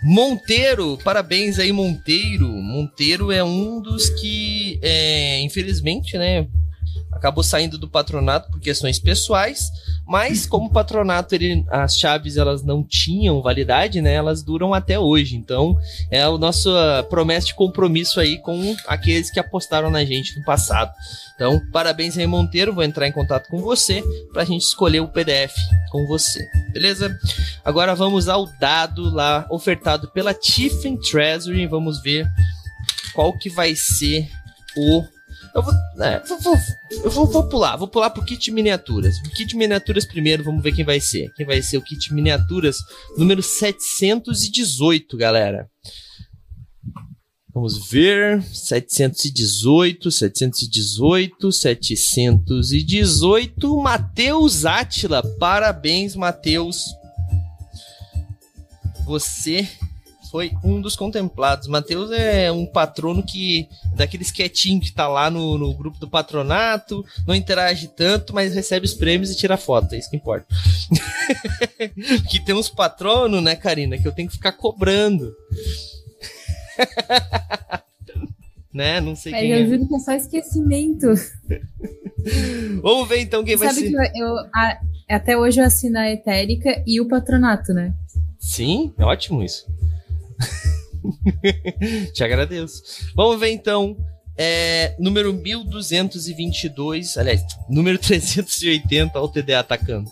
[0.03, 2.47] Monteiro, parabéns aí, Monteiro.
[2.47, 6.47] Monteiro é um dos que, é, infelizmente, né,
[7.19, 9.69] acabou saindo do patronato por questões pessoais,
[10.07, 14.13] mas como patronato ele, as chaves elas não tinham validade, né?
[14.13, 15.35] Elas duram até hoje.
[15.35, 15.77] Então
[16.09, 20.91] é a nossa promessa de compromisso aí com aqueles que apostaram na gente no passado.
[21.35, 22.73] Então, parabéns aí, Monteiro.
[22.73, 24.03] Vou entrar em contato com você
[24.33, 25.55] para a gente escolher o PDF
[25.91, 27.17] com você, beleza?
[27.63, 31.67] Agora vamos ao dado lá ofertado pela Tiffin Treasury.
[31.67, 32.27] Vamos ver
[33.13, 34.29] qual que vai ser
[34.75, 35.03] o
[35.55, 36.55] eu vou, é, vou, vou,
[37.03, 39.17] eu vou, vou, pular, vou pular pro kit miniaturas.
[39.19, 41.31] O kit miniaturas primeiro, vamos ver quem vai ser.
[41.35, 42.77] Quem vai ser o kit miniaturas
[43.17, 45.69] número 718, galera.
[47.53, 48.41] Vamos ver.
[48.43, 53.81] 718, 718, 718.
[53.81, 55.23] Matheus Átila.
[55.39, 56.85] Parabéns, Matheus.
[59.05, 59.67] Você
[60.29, 61.67] foi um dos contemplados.
[61.67, 63.67] Matheus é um patrono que.
[63.95, 68.85] daqueles quietinhos que tá lá no, no grupo do patronato, não interage tanto, mas recebe
[68.85, 70.47] os prêmios e tira foto, é isso que importa.
[72.29, 75.33] que tem uns patronos, né, Karina, que eu tenho que ficar cobrando.
[78.73, 79.01] né?
[79.01, 79.65] Não sei é, quem eu é.
[79.65, 81.07] juro que é só esquecimento.
[82.81, 83.91] Vamos ver então quem vai ser.
[83.91, 87.93] Sabe que eu, a, até hoje eu assino a Etérica e o patronato, né?
[88.39, 89.67] Sim, é ótimo isso.
[92.13, 92.81] Te agradeço.
[93.15, 93.95] Vamos ver então
[94.41, 100.09] É, número 1222, aliás, número 380, olha o TDA atacando.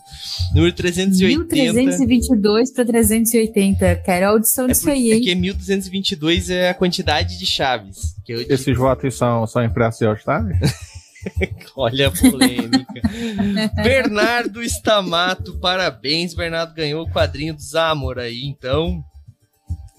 [0.53, 1.55] Número 380.
[1.55, 3.95] 1322 para 380.
[4.03, 5.21] Quero a audição É, disso aí, é hein?
[5.21, 8.15] que 1222 é a quantidade de chaves.
[8.25, 10.43] Que eu, Esses votos são, são impressos em All-Star?
[11.77, 13.01] Olha a polêmica.
[13.81, 16.33] Bernardo Stamato, parabéns.
[16.33, 19.01] Bernardo ganhou o quadrinho do Zamor aí, então.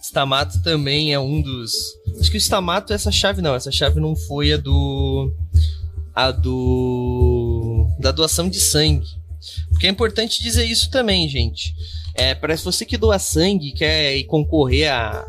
[0.08, 1.70] Stamato também é um dos.
[2.18, 3.54] Acho que o Stamato, essa chave não.
[3.54, 5.30] Essa chave não foi a do.
[6.14, 7.86] A do.
[8.00, 9.06] Da doação de sangue.
[9.68, 11.74] Porque é importante dizer isso também, gente.
[12.14, 15.24] É, para você que doa sangue quer ir concorrer a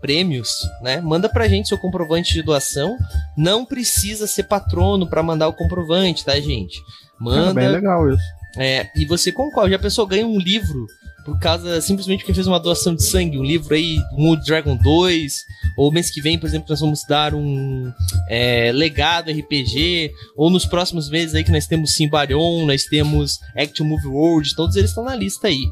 [0.00, 0.50] prêmios,
[0.82, 1.00] né?
[1.00, 2.96] Manda pra gente seu comprovante de doação.
[3.36, 6.80] Não precisa ser patrono para mandar o comprovante, tá, gente?
[6.80, 6.82] É
[7.20, 7.54] Manda.
[7.54, 8.24] bem legal isso.
[8.58, 9.70] É, e você concorre.
[9.70, 10.86] Já a pessoa ganha um livro
[11.24, 13.38] por causa simplesmente porque fez uma doação de sangue.
[13.38, 15.44] Um livro aí, Old Dragon 2.
[15.76, 17.92] Ou mês que vem, por exemplo, nós vamos dar um
[18.28, 20.12] é, legado RPG.
[20.36, 24.54] Ou nos próximos meses aí que nós temos Symbarion, nós temos Action Movie World.
[24.54, 25.64] Todos eles estão na lista aí.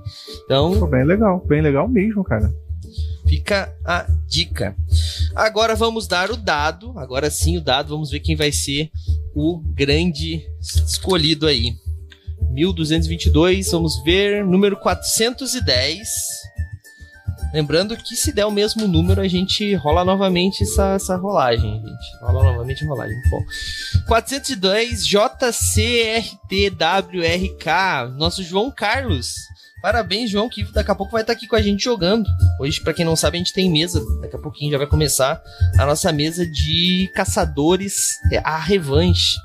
[0.44, 2.50] Então, Pô, bem legal, bem legal mesmo, cara.
[3.28, 4.74] Fica a dica.
[5.34, 6.98] Agora vamos dar o dado.
[6.98, 7.90] Agora sim, o dado.
[7.90, 8.90] Vamos ver quem vai ser
[9.34, 11.74] o grande escolhido aí.
[12.52, 13.70] 1222.
[13.70, 14.44] Vamos ver.
[14.44, 16.08] Número 410.
[17.52, 22.16] Lembrando que se der o mesmo número, a gente rola novamente essa, essa rolagem, gente.
[22.22, 23.14] Rola novamente a rolagem.
[23.30, 23.42] Bom.
[24.08, 26.46] 410 JCRTWRK.
[28.16, 29.34] Nosso João Carlos.
[29.82, 32.26] Parabéns, João, que daqui a pouco vai estar aqui com a gente jogando.
[32.58, 34.02] Hoje, pra quem não sabe, a gente tem mesa.
[34.22, 35.42] Daqui a pouquinho já vai começar
[35.76, 39.36] a nossa mesa de caçadores, é, a revanche.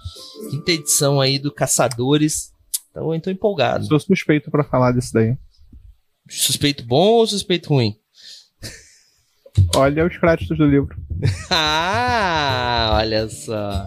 [0.49, 2.53] Quinta edição aí do Caçadores.
[2.97, 3.85] Então eu tô empolgado.
[3.85, 5.37] Sou suspeito pra falar disso daí.
[6.27, 7.95] Suspeito bom ou suspeito ruim?
[9.75, 10.95] Olha os créditos do livro.
[11.51, 13.85] ah, olha só.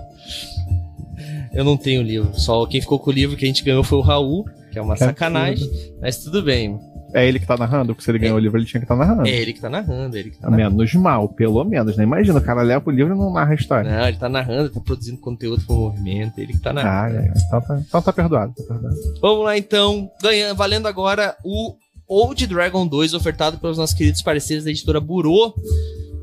[1.52, 2.38] Eu não tenho livro.
[2.38, 4.82] Só quem ficou com o livro que a gente ganhou foi o Raul, que é
[4.82, 5.68] uma É sacanagem.
[6.00, 6.78] Mas tudo bem.
[7.12, 7.92] É ele que tá narrando?
[7.94, 9.26] Porque se ele ganhou o livro, ele tinha que estar tá narrando.
[9.28, 10.76] É ele que tá narrando, é ele que tá A narrando.
[10.76, 12.04] menos mal, pelo menos, né?
[12.04, 13.90] Imagina, o cara leva o livro e não narra a história.
[13.90, 17.18] Não, ele tá narrando, ele tá produzindo conteúdo pro movimento, ele que tá Ah, narrando.
[17.18, 18.96] é, então, tá, então tá perdoado, tá perdoado.
[19.20, 21.74] Vamos lá então, ganhando, valendo agora o
[22.06, 25.52] Old Dragon 2, ofertado pelos nossos queridos parceiros da editora Burô.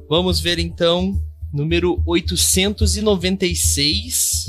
[0.09, 1.13] Vamos ver então,
[1.53, 4.45] número 896.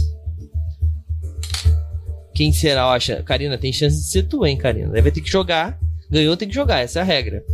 [2.34, 3.22] Quem será, acha?
[3.24, 4.90] Karina, tem chance de ser tu, hein, Karina?
[4.90, 5.76] Vai ter que jogar.
[6.10, 7.44] Ganhou, tem que jogar, essa é a regra.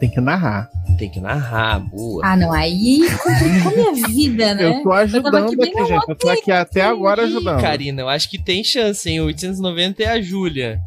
[0.00, 0.70] Tem que narrar.
[0.96, 2.24] Tem que narrar, boa.
[2.24, 4.64] Ah, não, aí complicou minha vida, né?
[4.64, 6.08] Eu tô ajudando aqui bem aqui, na gente.
[6.08, 7.60] Eu tô aqui até agora ajudando.
[7.60, 9.20] Karina, eu acho que tem chance, hein?
[9.20, 10.80] 890 é a Júlia.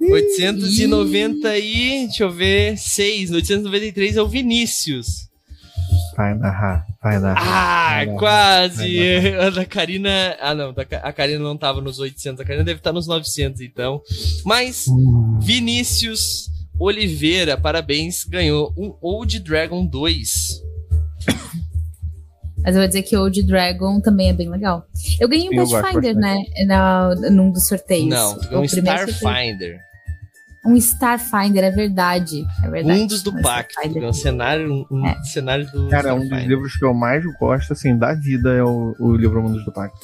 [0.00, 2.06] 890 e.
[2.06, 2.76] Deixa eu ver.
[2.76, 3.30] 6.
[3.30, 5.28] 893 é o Vinícius.
[6.16, 7.42] Vai narrar, vai narrar.
[7.42, 9.20] Ah, Vai quase!
[9.20, 10.36] vai A da Karina.
[10.40, 10.74] Ah, não.
[11.02, 12.40] A Karina não tava nos 800.
[12.40, 14.00] A Karina deve estar nos 900, então.
[14.44, 14.86] Mas.
[15.40, 18.24] Vinícius Oliveira, parabéns.
[18.24, 20.62] Ganhou um Old Dragon 2.
[22.64, 24.86] Mas eu vou dizer que Old Dragon também é bem legal.
[25.20, 26.38] Eu ganhei um Pathfinder, né?
[26.66, 28.08] Na, num dos sorteios.
[28.08, 29.78] Não, tu ganhou um primeiro sorteio.
[30.66, 32.44] Um Starfinder, é verdade.
[32.64, 33.00] É verdade.
[33.00, 33.74] Um dos do Um Pacto.
[33.92, 35.22] Ganhou um cenário, um É.
[35.24, 35.88] cenário do.
[35.88, 39.42] Cara, um dos livros que eu mais gosto, assim, da vida é o, o livro
[39.42, 39.98] Mundos do Pacto.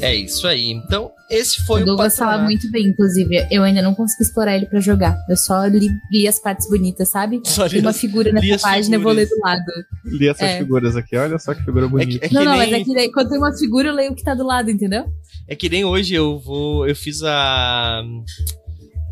[0.00, 0.70] É isso aí.
[0.70, 2.50] Então, esse foi o o Douglas fala patronato.
[2.52, 3.44] muito bem, inclusive.
[3.50, 5.16] Eu ainda não consegui explorar ele pra jogar.
[5.28, 7.40] Eu só li, li as partes bonitas, sabe?
[7.44, 9.58] Só li Tem uma figura nessa página, eu vou ler figuras.
[9.58, 10.16] do lado.
[10.16, 10.58] Li essas É.
[10.58, 12.24] figuras aqui, olha só que figura É que, bonita.
[12.24, 14.12] é que não, não, nem, mas é que daí, quando tem uma figura, eu leio
[14.12, 15.06] o que tá do lado, entendeu?
[15.48, 16.86] é que nem hoje eu vou.
[16.86, 18.00] Eu fiz a.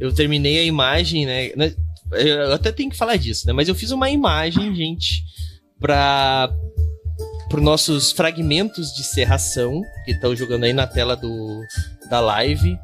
[0.01, 1.51] Eu terminei a imagem, né?
[1.57, 1.75] né,
[2.13, 3.53] Eu até tenho que falar disso, né?
[3.53, 5.23] Mas eu fiz uma imagem, gente.
[5.81, 6.51] Para
[7.61, 11.61] nossos fragmentos de serração, que estão jogando aí na tela do,
[12.11, 12.77] da live.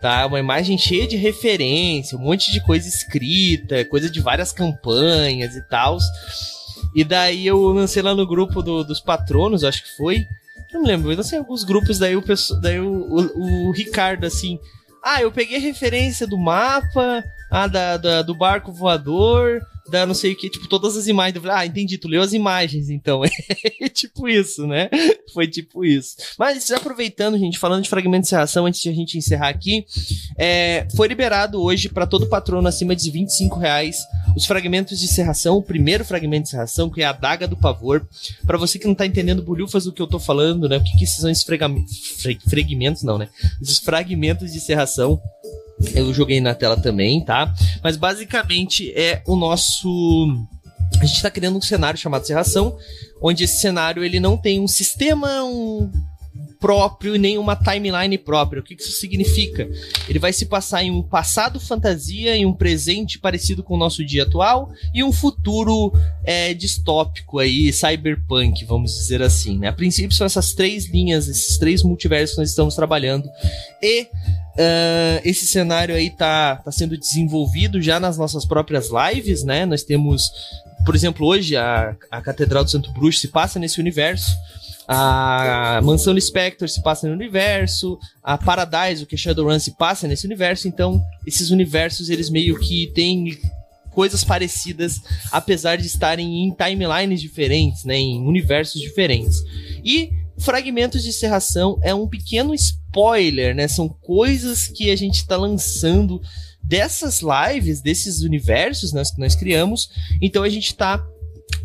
[0.00, 0.24] Tá?
[0.26, 5.62] Uma imagem cheia de referência, um monte de coisa escrita, coisa de várias campanhas e
[5.68, 5.98] tal.
[6.94, 10.24] E daí eu lancei lá no grupo do- dos patronos, acho que foi.
[10.72, 12.24] Não lembro, eu lancei alguns grupos, daí o,
[12.62, 14.58] daí o, o- o Ricardo assim.
[15.02, 19.60] Ah, eu peguei referência do mapa, ah, da, da- do barco voador,
[19.90, 21.36] da não sei o que, tipo, todas as imagens.
[21.36, 23.22] Eu falei, ah, entendi, tu leu as imagens, então.
[23.80, 24.90] É tipo isso, né?
[25.32, 26.16] Foi tipo isso.
[26.38, 29.84] Mas aproveitando, gente, falando de fragmento de serração, antes de a gente encerrar aqui,
[30.36, 33.98] é, foi liberado hoje para todo patrono acima de 25 reais
[34.36, 38.06] os fragmentos de serração, o primeiro fragmento de serração, que é a Daga do Pavor.
[38.46, 40.76] Para você que não tá entendendo bolhufas do que eu tô falando, né?
[40.76, 43.28] O que, que são esses fre- fragmentos, não, né?
[43.60, 45.20] Esses fragmentos de serração.
[45.94, 47.52] Eu joguei na tela também, tá?
[47.82, 50.46] Mas basicamente é o nosso
[51.00, 52.76] a gente está criando um cenário chamado Serração,
[53.22, 55.90] onde esse cenário ele não tem um sistema, um
[56.60, 58.60] próprio e nem uma timeline própria.
[58.60, 59.68] O que isso significa?
[60.06, 64.04] Ele vai se passar em um passado fantasia, em um presente parecido com o nosso
[64.04, 65.90] dia atual e um futuro
[66.22, 69.58] é, distópico aí, cyberpunk, vamos dizer assim.
[69.58, 69.68] Né?
[69.68, 73.28] A princípio são essas três linhas, esses três multiversos que nós estamos trabalhando
[73.82, 74.06] e
[74.50, 79.64] Uh, esse cenário aí tá, tá sendo desenvolvido já nas nossas próprias lives, né?
[79.64, 80.30] Nós temos,
[80.84, 84.36] por exemplo, hoje a, a Catedral do Santo Bruxo se passa nesse universo.
[84.92, 90.08] A Mansão Spectre se passa no universo, a Paradise, o que é Shadowrun, se passa
[90.08, 93.38] nesse universo, então esses universos eles meio que têm
[93.92, 94.96] coisas parecidas,
[95.30, 99.44] apesar de estarem em timelines diferentes, né, em universos diferentes.
[99.84, 100.10] E
[100.40, 103.68] Fragmentos de Serração é um pequeno spoiler, né?
[103.68, 106.20] São coisas que a gente está lançando
[106.62, 109.88] dessas lives, desses universos né, que nós criamos.
[110.20, 111.04] Então a gente está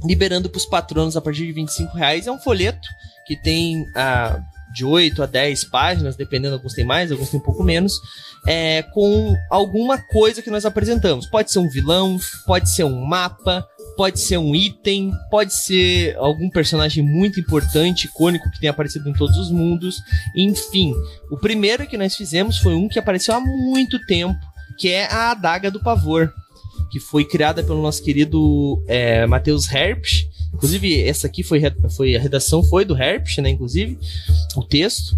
[0.03, 2.27] liberando para os patronos a partir de 25 reais.
[2.27, 2.87] É um folheto
[3.25, 4.39] que tem ah,
[4.75, 7.93] de 8 a 10 páginas, dependendo, alguns tem mais, alguns tem um pouco menos,
[8.45, 11.25] é, com alguma coisa que nós apresentamos.
[11.25, 13.65] Pode ser um vilão, pode ser um mapa,
[13.95, 19.13] pode ser um item, pode ser algum personagem muito importante, icônico, que tem aparecido em
[19.13, 20.01] todos os mundos.
[20.35, 20.93] Enfim,
[21.31, 24.39] o primeiro que nós fizemos foi um que apareceu há muito tempo,
[24.77, 26.31] que é a Adaga do Pavor,
[26.91, 31.61] que foi criada pelo nosso querido é, Matheus Herpes, Inclusive, essa aqui foi,
[31.95, 33.49] foi a redação foi do Herpes, né?
[33.49, 33.99] Inclusive,
[34.55, 35.17] o texto.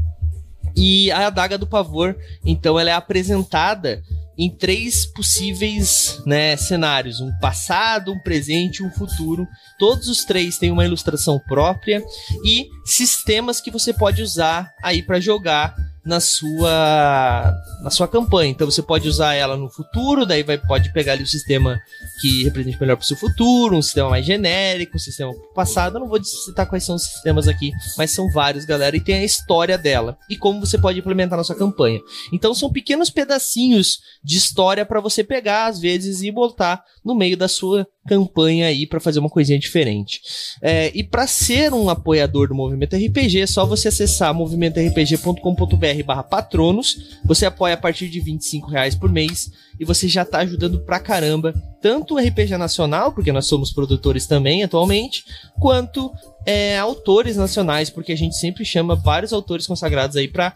[0.76, 2.16] E a adaga do pavor,
[2.46, 4.04] então, ela é apresentada
[4.38, 9.48] em três possíveis né, cenários: um passado, um presente e um futuro.
[9.80, 12.04] Todos os três têm uma ilustração própria
[12.44, 15.76] e sistemas que você pode usar aí para jogar
[16.08, 17.54] na sua
[17.84, 18.50] na sua campanha.
[18.50, 21.78] Então você pode usar ela no futuro, daí vai pode pegar ali o sistema
[22.22, 25.98] que represente melhor para o seu futuro, um sistema mais genérico, um sistema passado.
[25.98, 29.16] Eu não vou citar quais são os sistemas aqui, mas são vários, galera, e tem
[29.16, 32.00] a história dela e como você pode implementar na sua campanha.
[32.32, 37.36] Então são pequenos pedacinhos de história para você pegar às vezes e botar no meio
[37.36, 40.22] da sua campanha aí para fazer uma coisinha diferente.
[40.62, 46.24] É, e para ser um apoiador do Movimento RPG, é só você acessar movimentorpg.com.br barra
[46.24, 50.80] patronos, você apoia a partir de 25 reais por mês e você já tá ajudando
[50.80, 55.24] pra caramba, tanto o RPG nacional, porque nós somos produtores também atualmente,
[55.60, 56.12] quanto
[56.46, 60.54] é, autores nacionais, porque a gente sempre chama vários autores consagrados aí para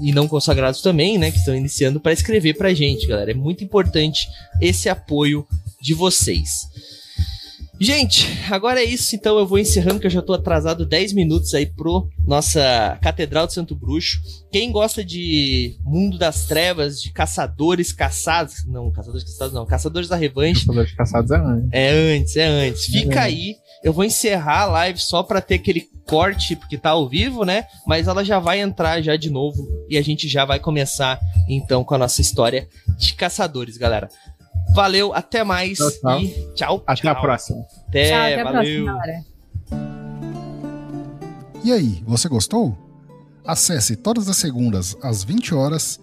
[0.00, 3.30] e não consagrados também, né, que estão iniciando para escrever pra gente, galera.
[3.30, 4.28] É muito importante
[4.60, 5.46] esse apoio
[5.80, 6.68] de vocês.
[7.84, 11.52] Gente, agora é isso, então eu vou encerrando que eu já tô atrasado 10 minutos
[11.52, 14.22] aí pro nossa Catedral de Santo Bruxo.
[14.50, 20.16] Quem gosta de Mundo das Trevas, de caçadores caçados, não, caçadores caçados não, caçadores da
[20.16, 20.60] revanche.
[20.60, 21.68] Caçadores caçados é antes.
[21.72, 22.86] É antes, é antes.
[22.86, 23.24] Fica é.
[23.24, 27.44] aí, eu vou encerrar a live só para ter aquele corte porque tá ao vivo,
[27.44, 27.66] né?
[27.86, 31.84] Mas ela já vai entrar já de novo e a gente já vai começar então
[31.84, 32.66] com a nossa história
[32.98, 34.08] de caçadores, galera.
[34.72, 36.20] Valeu, até mais tchau, tchau.
[36.20, 36.84] e tchau.
[36.86, 37.12] Até tchau.
[37.12, 37.66] a próxima.
[37.88, 38.88] Até, tchau, até valeu.
[38.88, 39.34] A próxima,
[41.64, 42.76] e aí, você gostou?
[43.46, 45.98] Acesse todas as segundas às 20 horas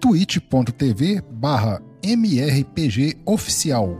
[0.00, 3.98] twitch.tv barra mrpgoficial.